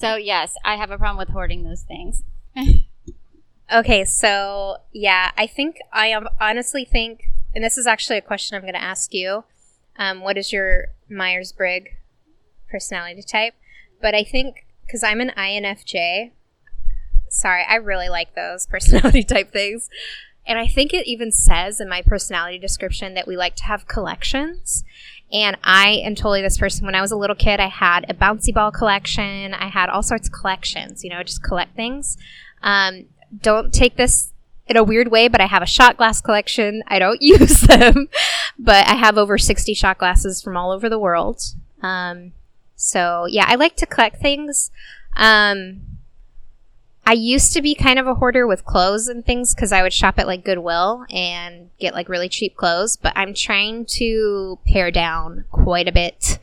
[0.00, 2.22] So yes, I have a problem with hoarding those things.
[3.70, 7.24] Okay, so yeah, I think I honestly think,
[7.54, 9.44] and this is actually a question I'm going to ask you.
[9.98, 11.90] Um, what is your Myers Briggs
[12.70, 13.54] personality type?
[14.00, 16.32] But I think because I'm an INFJ,
[17.28, 19.88] sorry, I really like those personality type things.
[20.46, 23.86] And I think it even says in my personality description that we like to have
[23.86, 24.82] collections.
[25.30, 26.86] And I am totally this person.
[26.86, 29.52] When I was a little kid, I had a bouncy ball collection.
[29.52, 32.16] I had all sorts of collections, you know, just collect things.
[32.62, 33.04] Um,
[33.42, 34.32] don't take this
[34.66, 36.82] in a weird way, but I have a shot glass collection.
[36.88, 38.08] I don't use them,
[38.58, 41.42] but I have over 60 shot glasses from all over the world.
[41.82, 42.32] Um,
[42.78, 44.70] so yeah, I like to collect things.
[45.16, 45.80] Um,
[47.04, 49.92] I used to be kind of a hoarder with clothes and things because I would
[49.92, 54.92] shop at like Goodwill and get like really cheap clothes, but I'm trying to pare
[54.92, 56.38] down quite a bit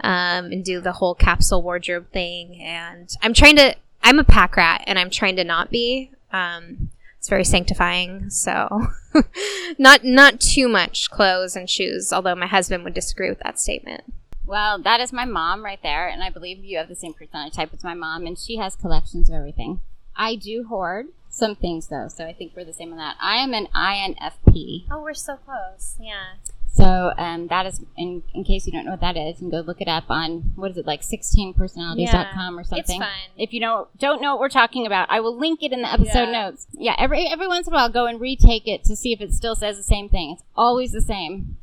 [0.00, 2.60] um, and do the whole capsule wardrobe thing.
[2.60, 6.10] And I'm trying to, I'm a pack rat and I'm trying to not be.
[6.32, 8.28] Um, it's very sanctifying.
[8.30, 8.88] So
[9.78, 14.12] not, not too much clothes and shoes, although my husband would disagree with that statement.
[14.46, 17.56] Well, that is my mom right there, and I believe you have the same personality
[17.56, 19.80] type as my mom, and she has collections of everything.
[20.14, 23.16] I do hoard some things though, so I think we're the same on that.
[23.20, 24.86] I am an INFP.
[24.90, 25.96] Oh, we're so close.
[26.00, 26.34] Yeah.
[26.72, 29.50] So um, that is, in, in case you don't know what that is, you can
[29.50, 33.00] go look it up on what is it like 16personalities.com or something.
[33.00, 33.08] fun.
[33.36, 35.90] If you don't don't know what we're talking about, I will link it in the
[35.92, 36.32] episode Yeah.
[36.32, 36.66] notes.
[36.72, 39.32] Yeah, every every once in a while, go and retake it to see if it
[39.32, 40.32] still says the same thing.
[40.32, 41.56] It's always the same.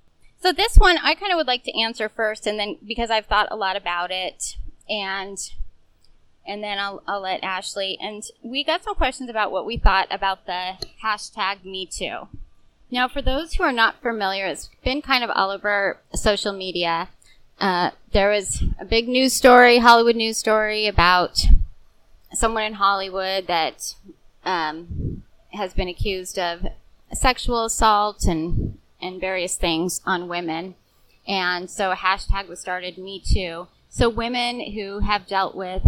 [0.44, 3.28] So this one, I kind of would like to answer first, and then because I've
[3.28, 4.58] thought a lot about it,
[4.90, 5.38] and
[6.46, 7.98] and then I'll, I'll let Ashley.
[8.02, 12.28] And we got some questions about what we thought about the hashtag Me Too.
[12.92, 17.08] Now, for those who are not familiar, it's been kind of all over social media.
[17.58, 21.40] Uh, there was a big news story, Hollywood news story, about
[22.34, 23.96] someone in Hollywood that
[24.44, 26.68] um, has been accused of
[27.14, 30.76] sexual assault and and various things on women.
[31.28, 33.68] And so a hashtag was started, Me Too.
[33.90, 35.84] So women who have dealt with,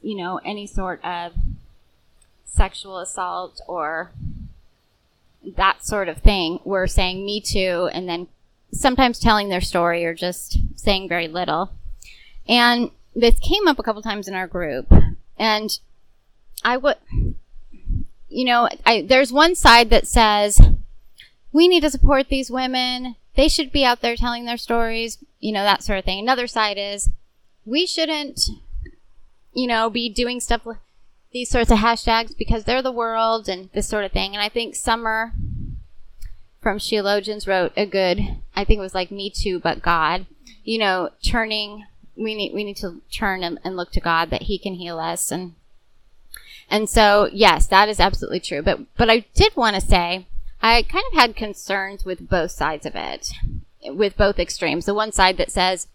[0.00, 1.32] you know, any sort of
[2.44, 4.10] sexual assault or
[5.56, 8.28] that sort of thing were saying Me Too and then
[8.72, 11.72] sometimes telling their story or just saying very little.
[12.48, 14.92] And this came up a couple times in our group.
[15.38, 15.70] And
[16.64, 16.96] I would,
[18.28, 20.60] you know, I, there's one side that says,
[21.52, 23.16] we need to support these women.
[23.36, 26.18] They should be out there telling their stories, you know, that sort of thing.
[26.18, 27.08] Another side is
[27.64, 28.40] we shouldn't,
[29.52, 30.78] you know, be doing stuff with
[31.32, 34.34] these sorts of hashtags because they're the world and this sort of thing.
[34.34, 35.32] And I think Summer
[36.60, 38.20] from Sheologians wrote a good,
[38.54, 40.26] I think it was like Me Too, but God,
[40.64, 44.42] you know, turning, we need, we need to turn and, and look to God that
[44.42, 45.30] He can heal us.
[45.30, 45.54] And,
[46.68, 48.62] and so, yes, that is absolutely true.
[48.62, 50.26] But, but I did want to say,
[50.62, 53.30] I kind of had concerns with both sides of it,
[53.84, 54.84] with both extremes.
[54.84, 55.88] The one side that says,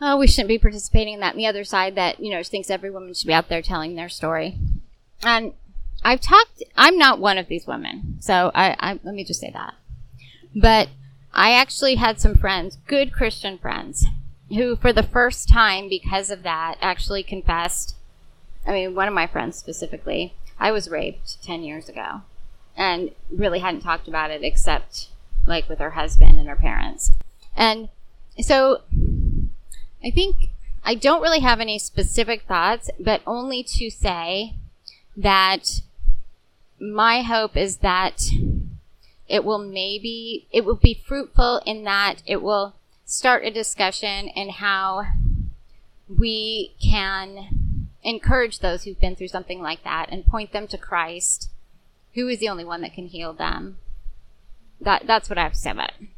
[0.00, 2.70] oh, we shouldn't be participating in that, and the other side that, you know, thinks
[2.70, 4.58] every woman should be out there telling their story.
[5.22, 5.52] And
[6.02, 9.50] I've talked, I'm not one of these women, so I, I let me just say
[9.52, 9.74] that.
[10.54, 10.88] But
[11.34, 14.06] I actually had some friends, good Christian friends,
[14.48, 17.94] who for the first time, because of that, actually confessed.
[18.66, 22.22] I mean, one of my friends specifically, I was raped 10 years ago
[22.76, 25.08] and really hadn't talked about it except
[25.46, 27.12] like with her husband and her parents.
[27.56, 27.88] And
[28.40, 28.82] so
[30.04, 30.50] I think
[30.84, 34.54] I don't really have any specific thoughts, but only to say
[35.16, 35.80] that
[36.78, 38.22] my hope is that
[39.28, 42.74] it will maybe it will be fruitful in that it will
[43.04, 45.04] start a discussion in how
[46.08, 51.50] we can encourage those who've been through something like that and point them to Christ,
[52.16, 53.76] who is the only one that can heal them.
[54.80, 56.08] That that's what I have to say about it.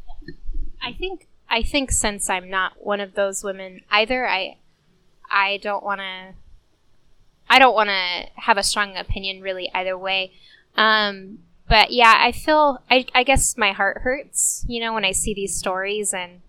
[0.81, 4.57] I think I think since I'm not one of those women either, I
[5.31, 6.35] I don't want to
[7.51, 10.33] I don't want to have a strong opinion really either way.
[10.77, 15.13] Um, but yeah, I feel I I guess my heart hurts, you know, when I
[15.13, 16.41] see these stories and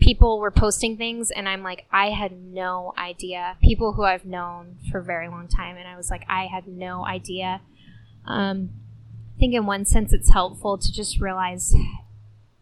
[0.00, 3.56] people were posting things and I'm like I had no idea.
[3.60, 6.66] People who I've known for a very long time and I was like I had
[6.66, 7.60] no idea.
[8.28, 8.70] Um,
[9.36, 11.74] I think in one sense it's helpful to just realize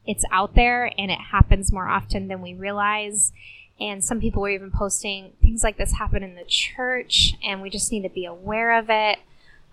[0.06, 3.32] it's out there and it happens more often than we realize.
[3.78, 7.68] And some people were even posting things like this happen in the church, and we
[7.68, 9.18] just need to be aware of it.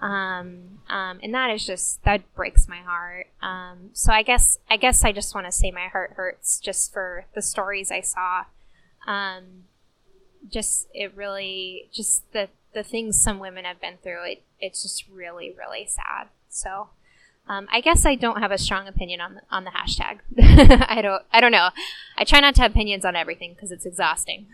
[0.01, 3.27] Um, um, and that is just that breaks my heart.
[3.41, 6.91] Um, so I guess I guess I just want to say my heart hurts just
[6.91, 8.43] for the stories I saw.
[9.07, 9.65] Um,
[10.49, 14.23] just it really just the the things some women have been through.
[14.25, 16.27] It it's just really really sad.
[16.49, 16.89] So.
[17.45, 20.19] Um, I guess I don't have a strong opinion on the, on the hashtag.
[20.89, 21.71] I don't I don't know.
[22.17, 24.47] I try not to have opinions on everything because it's exhausting.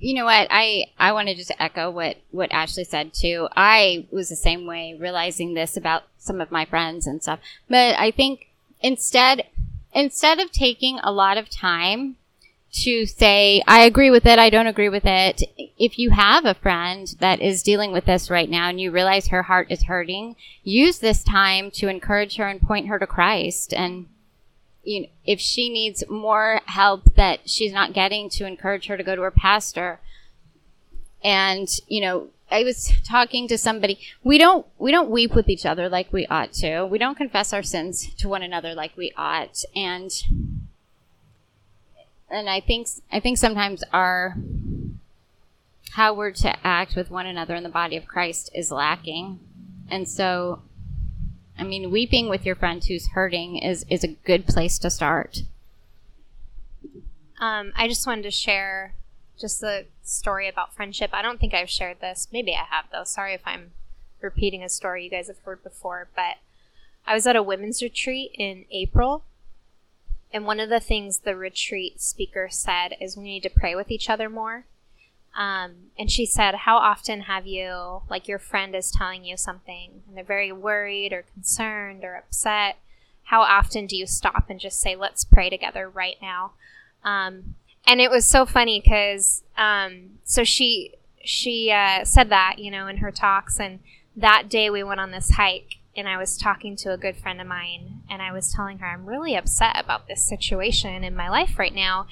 [0.00, 0.48] You know what?
[0.50, 3.46] I I want to just echo what what Ashley said too.
[3.54, 7.38] I was the same way, realizing this about some of my friends and stuff.
[7.68, 8.48] But I think
[8.80, 9.46] instead
[9.92, 12.16] instead of taking a lot of time
[12.72, 15.42] to say, I agree with it, I don't agree with it.
[15.78, 19.28] If you have a friend that is dealing with this right now and you realize
[19.28, 23.74] her heart is hurting, use this time to encourage her and point her to Christ.
[23.74, 24.06] And
[24.82, 29.04] you know, if she needs more help that she's not getting, to encourage her to
[29.04, 30.00] go to her pastor.
[31.22, 33.98] And, you know, I was talking to somebody.
[34.24, 36.84] We don't we don't weep with each other like we ought to.
[36.84, 39.62] We don't confess our sins to one another like we ought.
[39.74, 40.10] And
[42.32, 44.36] and I think I think sometimes our
[45.92, 49.38] how we're to act with one another in the body of Christ is lacking.
[49.90, 50.62] And so
[51.58, 55.42] I mean weeping with your friend who's hurting is is a good place to start.
[57.38, 58.94] Um, I just wanted to share
[59.38, 61.10] just a story about friendship.
[61.12, 62.28] I don't think I've shared this.
[62.32, 63.04] Maybe I have though.
[63.04, 63.72] Sorry if I'm
[64.20, 66.36] repeating a story you guys have heard before, but
[67.06, 69.24] I was at a women's retreat in April
[70.32, 73.90] and one of the things the retreat speaker said is we need to pray with
[73.90, 74.64] each other more.
[75.36, 80.02] Um, and she said, How often have you, like your friend is telling you something
[80.06, 82.76] and they're very worried or concerned or upset?
[83.24, 86.52] How often do you stop and just say, Let's pray together right now?
[87.04, 87.56] Um,
[87.86, 92.86] and it was so funny because, um, so she, she uh, said that, you know,
[92.86, 93.58] in her talks.
[93.58, 93.80] And
[94.14, 97.40] that day we went on this hike and I was talking to a good friend
[97.40, 101.28] of mine and I was telling her I'm really upset about this situation in my
[101.28, 102.06] life right now.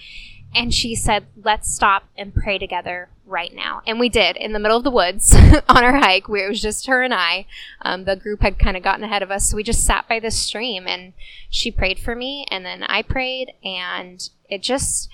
[0.54, 3.82] And she said, let's stop and pray together right now.
[3.86, 5.32] And we did in the middle of the woods
[5.68, 7.46] on our hike where it was just her and I.
[7.82, 9.48] Um, the group had kind of gotten ahead of us.
[9.48, 11.12] So we just sat by the stream and
[11.48, 15.08] she prayed for me and then I prayed and it just,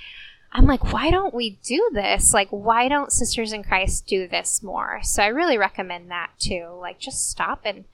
[0.52, 2.32] I'm like, why don't we do this?
[2.32, 5.00] Like, why don't Sisters in Christ do this more?
[5.02, 6.78] So I really recommend that too.
[6.80, 7.84] Like, just stop and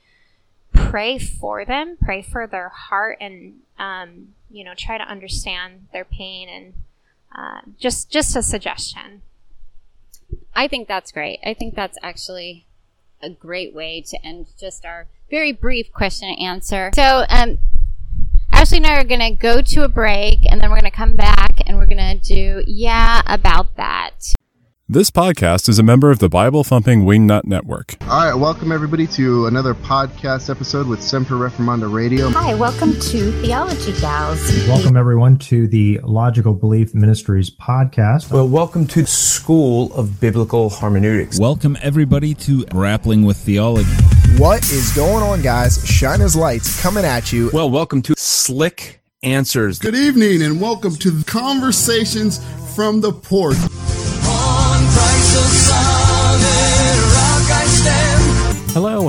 [0.92, 6.04] pray for them, pray for their heart, and um, you know, try to understand their
[6.04, 6.50] pain.
[6.50, 6.74] And
[7.34, 9.22] uh, just just a suggestion.
[10.54, 11.40] I think that's great.
[11.46, 12.66] I think that's actually
[13.22, 16.90] a great way to end just our very brief question and answer.
[16.94, 17.56] So, um,
[18.52, 20.96] Ashley and I are going to go to a break, and then we're going to
[20.96, 24.34] come back and we're going to do yeah about that.
[24.92, 27.96] This podcast is a member of the Bible Thumping Wingnut Network.
[28.02, 32.28] All right, welcome everybody to another podcast episode with Semper Reformanda Radio.
[32.28, 34.38] Hi, welcome to Theology Gals.
[34.68, 38.30] Welcome everyone to the Logical Belief Ministries podcast.
[38.30, 41.40] Well, welcome to School of Biblical Hermeneutics.
[41.40, 43.88] Welcome everybody to Grappling with Theology.
[44.36, 45.82] What is going on, guys?
[45.88, 47.48] Shine as lights coming at you.
[47.54, 49.78] Well, welcome to Slick Answers.
[49.78, 52.44] Good evening, and welcome to Conversations
[52.76, 53.56] from the Porch.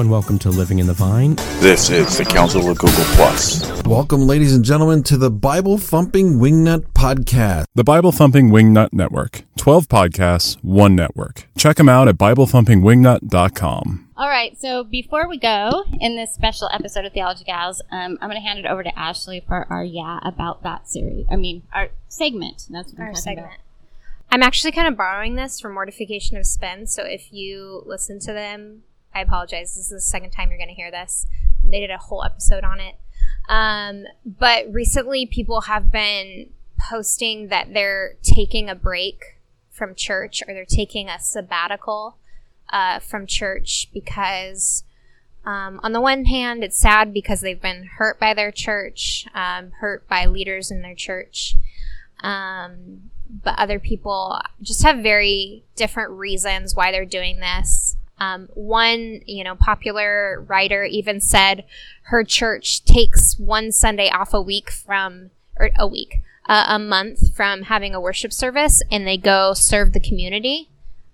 [0.04, 1.36] And welcome to Living in the Vine.
[1.62, 3.82] This is the Council of Google Plus.
[3.84, 7.68] Welcome, ladies and gentlemen, to the Bible Thumping Wingnut Podcast.
[7.74, 9.44] The Bible Thumping Wingnut Network.
[9.56, 11.48] 12 podcasts, one network.
[11.58, 14.10] Check them out at BibleThumpingWingnut.com.
[14.18, 18.30] All right, so before we go in this special episode of Theology Gals, um, I'm
[18.30, 21.26] going to hand it over to Ashley for our Yeah About That series.
[21.32, 22.68] I mean, our segment.
[22.70, 23.46] That's what I'm Our talking segment.
[23.48, 23.60] about.
[24.32, 26.88] I'm actually kind of borrowing this from Mortification of Spin.
[26.88, 28.84] So if you listen to them,
[29.14, 29.76] I apologize.
[29.76, 31.26] This is the second time you're going to hear this.
[31.64, 32.96] They did a whole episode on it.
[33.50, 36.50] Um, but recently, people have been
[36.90, 39.40] posting that they're taking a break
[39.72, 42.18] from church or they're taking a sabbatical
[42.72, 44.84] uh, from church because,
[45.46, 49.72] um, on the one hand, it's sad because they've been hurt by their church, um,
[49.80, 51.56] hurt by leaders in their church.
[52.22, 53.12] Um,
[53.44, 57.83] but other people just have very different reasons why they're doing this.
[58.20, 61.66] Um, one, you know, popular writer even said
[62.04, 67.36] her church takes one Sunday off a week from, or a week, uh, a month
[67.36, 70.70] from having a worship service and they go serve the community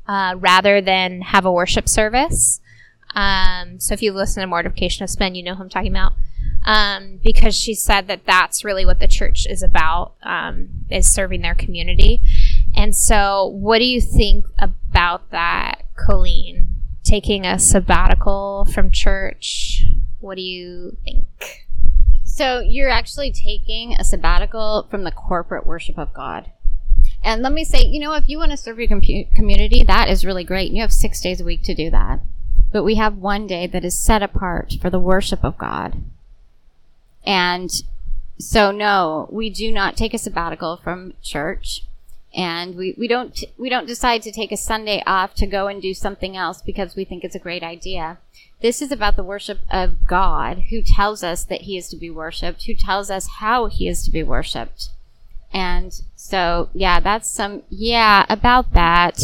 [0.08, 2.60] uh, rather than have a worship service.
[3.16, 6.14] Um, so if you listen to Mortification of Spin, you know who I'm talking about.
[6.66, 11.42] Um, because she said that that's really what the church is about, um, is serving
[11.42, 12.22] their community.
[12.76, 16.79] And so, what do you think about that, Colleen?
[17.10, 19.84] Taking a sabbatical from church?
[20.20, 21.66] What do you think?
[22.24, 26.52] So you're actually taking a sabbatical from the corporate worship of God.
[27.24, 30.08] And let me say, you know, if you want to serve your compu- community, that
[30.08, 30.68] is really great.
[30.68, 32.20] And you have six days a week to do that.
[32.72, 36.04] But we have one day that is set apart for the worship of God.
[37.26, 37.72] And
[38.38, 41.86] so, no, we do not take a sabbatical from church.
[42.36, 45.82] And we, we don't we don't decide to take a Sunday off to go and
[45.82, 48.20] do something else because we think it's a great idea.
[48.62, 52.10] This is about the worship of God who tells us that he is to be
[52.10, 54.90] worshiped, who tells us how he is to be worshiped.
[55.52, 59.20] And so, yeah, that's some, yeah, about that.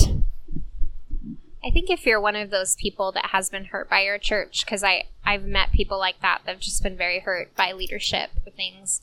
[1.63, 4.65] I think if you're one of those people that has been hurt by your church,
[4.65, 9.01] because I I've met people like that that've just been very hurt by leadership things.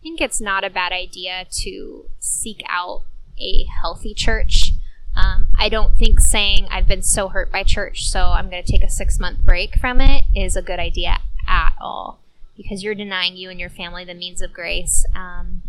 [0.00, 3.02] I think it's not a bad idea to seek out
[3.42, 4.72] a healthy church.
[5.14, 8.72] Um, I don't think saying I've been so hurt by church, so I'm going to
[8.72, 12.20] take a six month break from it is a good idea at all,
[12.56, 15.04] because you're denying you and your family the means of grace.
[15.14, 15.62] Um,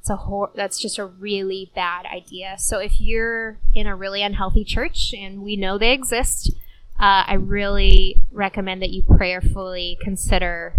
[0.00, 2.56] it's a hor- that's just a really bad idea.
[2.58, 6.52] So if you're in a really unhealthy church, and we know they exist,
[6.98, 10.74] uh, I really recommend that you prayerfully consider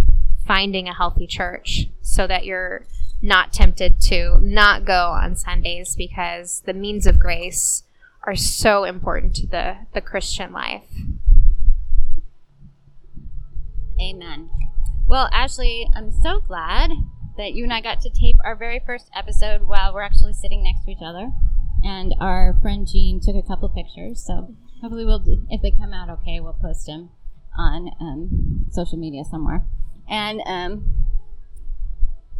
[0.46, 2.86] finding a healthy church so that you're
[3.22, 7.84] not tempted to not go on Sundays because the means of grace
[8.24, 10.88] are so important to the, the Christian life.
[14.00, 14.50] Amen.
[15.08, 16.92] Well, Ashley, I'm so glad
[17.38, 20.64] that you and I got to tape our very first episode while we're actually sitting
[20.64, 21.32] next to each other.
[21.84, 26.10] And our friend Jean took a couple pictures, so hopefully we'll, if they come out
[26.10, 27.10] okay, we'll post them
[27.58, 29.66] on um, social media somewhere.
[30.08, 31.01] And um,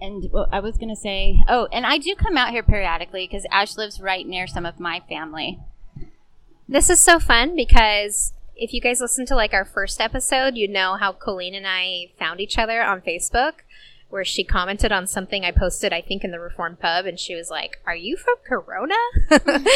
[0.02, 3.46] and well, I was gonna say, oh, and I do come out here periodically because
[3.52, 5.60] Ash lives right near some of my family.
[6.68, 10.68] This is so fun because if you guys listen to like our first episode, you
[10.68, 13.54] know how Colleen and I found each other on Facebook,
[14.10, 17.36] where she commented on something I posted, I think, in the Reformed Pub, and she
[17.36, 18.96] was like, Are you from Corona?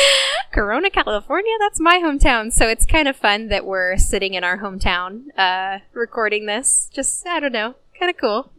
[0.52, 1.54] Corona, California?
[1.60, 2.52] That's my hometown.
[2.52, 6.90] So it's kind of fun that we're sitting in our hometown uh, recording this.
[6.94, 8.52] Just, I don't know, kind of cool.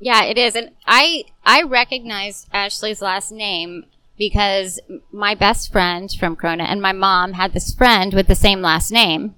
[0.00, 4.80] Yeah, it is, and I I recognized Ashley's last name because
[5.12, 8.90] my best friend from Corona and my mom had this friend with the same last
[8.90, 9.34] name,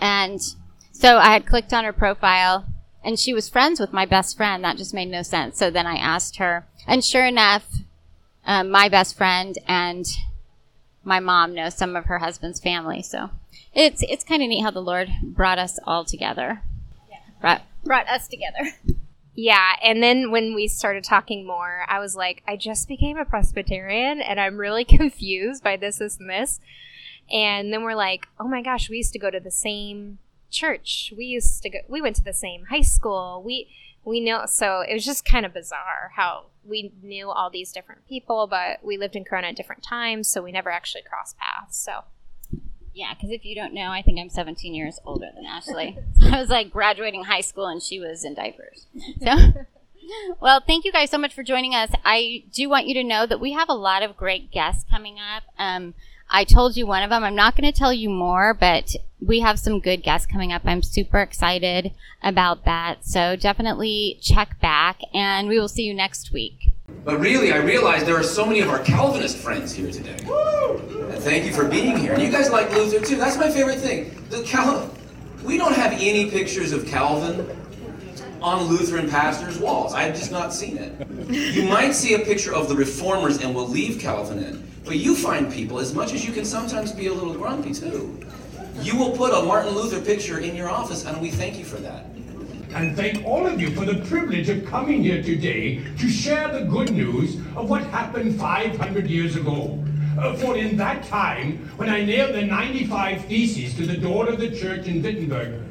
[0.00, 0.40] and
[0.92, 2.66] so I had clicked on her profile,
[3.04, 4.64] and she was friends with my best friend.
[4.64, 5.58] That just made no sense.
[5.58, 7.66] So then I asked her, and sure enough,
[8.44, 10.06] um, my best friend and
[11.04, 13.02] my mom know some of her husband's family.
[13.02, 13.30] So
[13.74, 16.62] it's it's kind of neat how the Lord brought us all together.
[17.10, 17.18] Yeah.
[17.40, 18.72] Brought brought us together.
[19.36, 23.24] Yeah, and then when we started talking more, I was like, I just became a
[23.26, 26.58] Presbyterian and I'm really confused by this, this, and this.
[27.30, 30.18] And then we're like, oh my gosh, we used to go to the same
[30.50, 31.12] church.
[31.16, 33.42] We used to go, we went to the same high school.
[33.44, 33.68] We,
[34.04, 38.06] we know, so it was just kind of bizarre how we knew all these different
[38.08, 41.76] people, but we lived in Corona at different times, so we never actually crossed paths.
[41.76, 42.04] So
[42.96, 45.98] Yeah, because if you don't know, I think I'm 17 years older than Ashley.
[46.22, 48.86] I was like graduating high school and she was in diapers.
[49.22, 49.36] So,
[50.40, 51.90] well, thank you guys so much for joining us.
[52.06, 55.18] I do want you to know that we have a lot of great guests coming
[55.18, 55.42] up.
[55.58, 55.92] Um,
[56.30, 57.22] I told you one of them.
[57.22, 60.62] I'm not going to tell you more, but we have some good guests coming up.
[60.64, 61.92] I'm super excited
[62.22, 63.04] about that.
[63.04, 66.72] So definitely check back and we will see you next week.
[67.06, 70.18] But really, I realize there are so many of our Calvinist friends here today.
[70.20, 72.14] And thank you for being here.
[72.14, 73.14] And you guys like Luther too.
[73.14, 74.10] That's my favorite thing.
[74.28, 74.90] The
[75.44, 77.48] we don't have any pictures of Calvin
[78.42, 79.94] on Lutheran pastors' walls.
[79.94, 81.08] I have just not seen it.
[81.30, 84.72] You might see a picture of the reformers and we'll leave Calvin in.
[84.84, 88.20] But you find people, as much as you can sometimes be a little grumpy too,
[88.80, 91.76] you will put a Martin Luther picture in your office, and we thank you for
[91.76, 92.06] that.
[92.76, 96.66] And thank all of you for the privilege of coming here today to share the
[96.66, 99.82] good news of what happened 500 years ago.
[100.18, 104.38] Uh, for in that time, when I nailed the 95 Theses to the door of
[104.38, 105.62] the church in Wittenberg,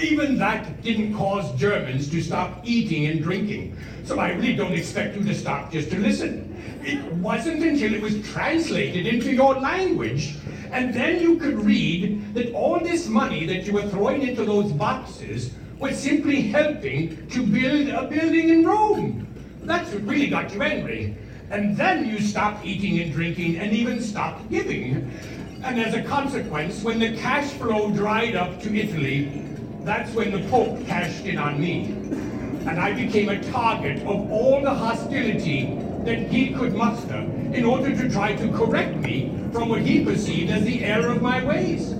[0.00, 3.76] even that didn't cause Germans to stop eating and drinking.
[4.04, 6.50] So I really don't expect you to stop just to listen.
[6.82, 10.36] It wasn't until it was translated into your language,
[10.72, 14.72] and then you could read that all this money that you were throwing into those
[14.72, 19.26] boxes was simply helping to build a building in Rome.
[19.62, 21.16] That's what really got you angry.
[21.50, 25.10] And then you stopped eating and drinking and even stopped giving.
[25.62, 29.44] And as a consequence, when the cash flow dried up to Italy,
[29.82, 31.84] that's when the Pope cashed in on me.
[32.66, 37.18] And I became a target of all the hostility that he could muster
[37.52, 41.22] in order to try to correct me from what he perceived as the error of
[41.22, 41.94] my ways.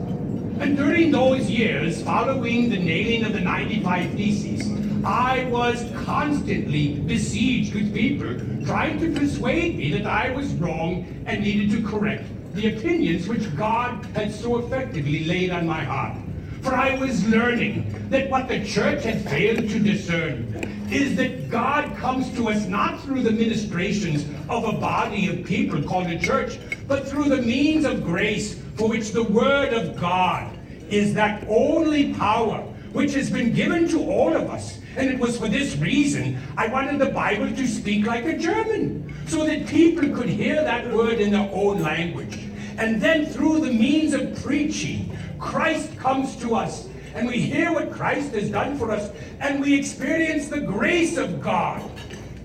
[0.61, 7.75] And during those years following the nailing of the 95 Theses, I was constantly besieged
[7.75, 12.25] with people trying to persuade me that I was wrong and needed to correct
[12.55, 16.17] the opinions which God had so effectively laid on my heart.
[16.63, 21.97] For I was learning that what the church had failed to discern is that God
[21.97, 26.59] comes to us not through the ministrations of a body of people called a church,
[26.87, 30.59] but through the means of grace for which the Word of God
[30.89, 32.63] is that only power
[32.93, 34.79] which has been given to all of us.
[34.97, 39.13] And it was for this reason I wanted the Bible to speak like a German,
[39.27, 42.39] so that people could hear that word in their own language.
[42.77, 47.93] And then through the means of preaching, Christ comes to us, and we hear what
[47.93, 49.11] Christ has done for us,
[49.41, 51.83] and we experience the grace of God.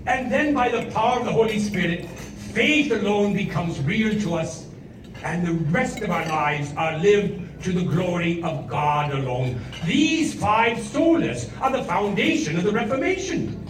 [0.06, 4.66] And then by the power of the Holy Spirit, faith alone becomes real to us,
[5.22, 9.60] and the rest of our lives are lived to the glory of God alone.
[9.84, 13.66] These five solas are the foundation of the Reformation.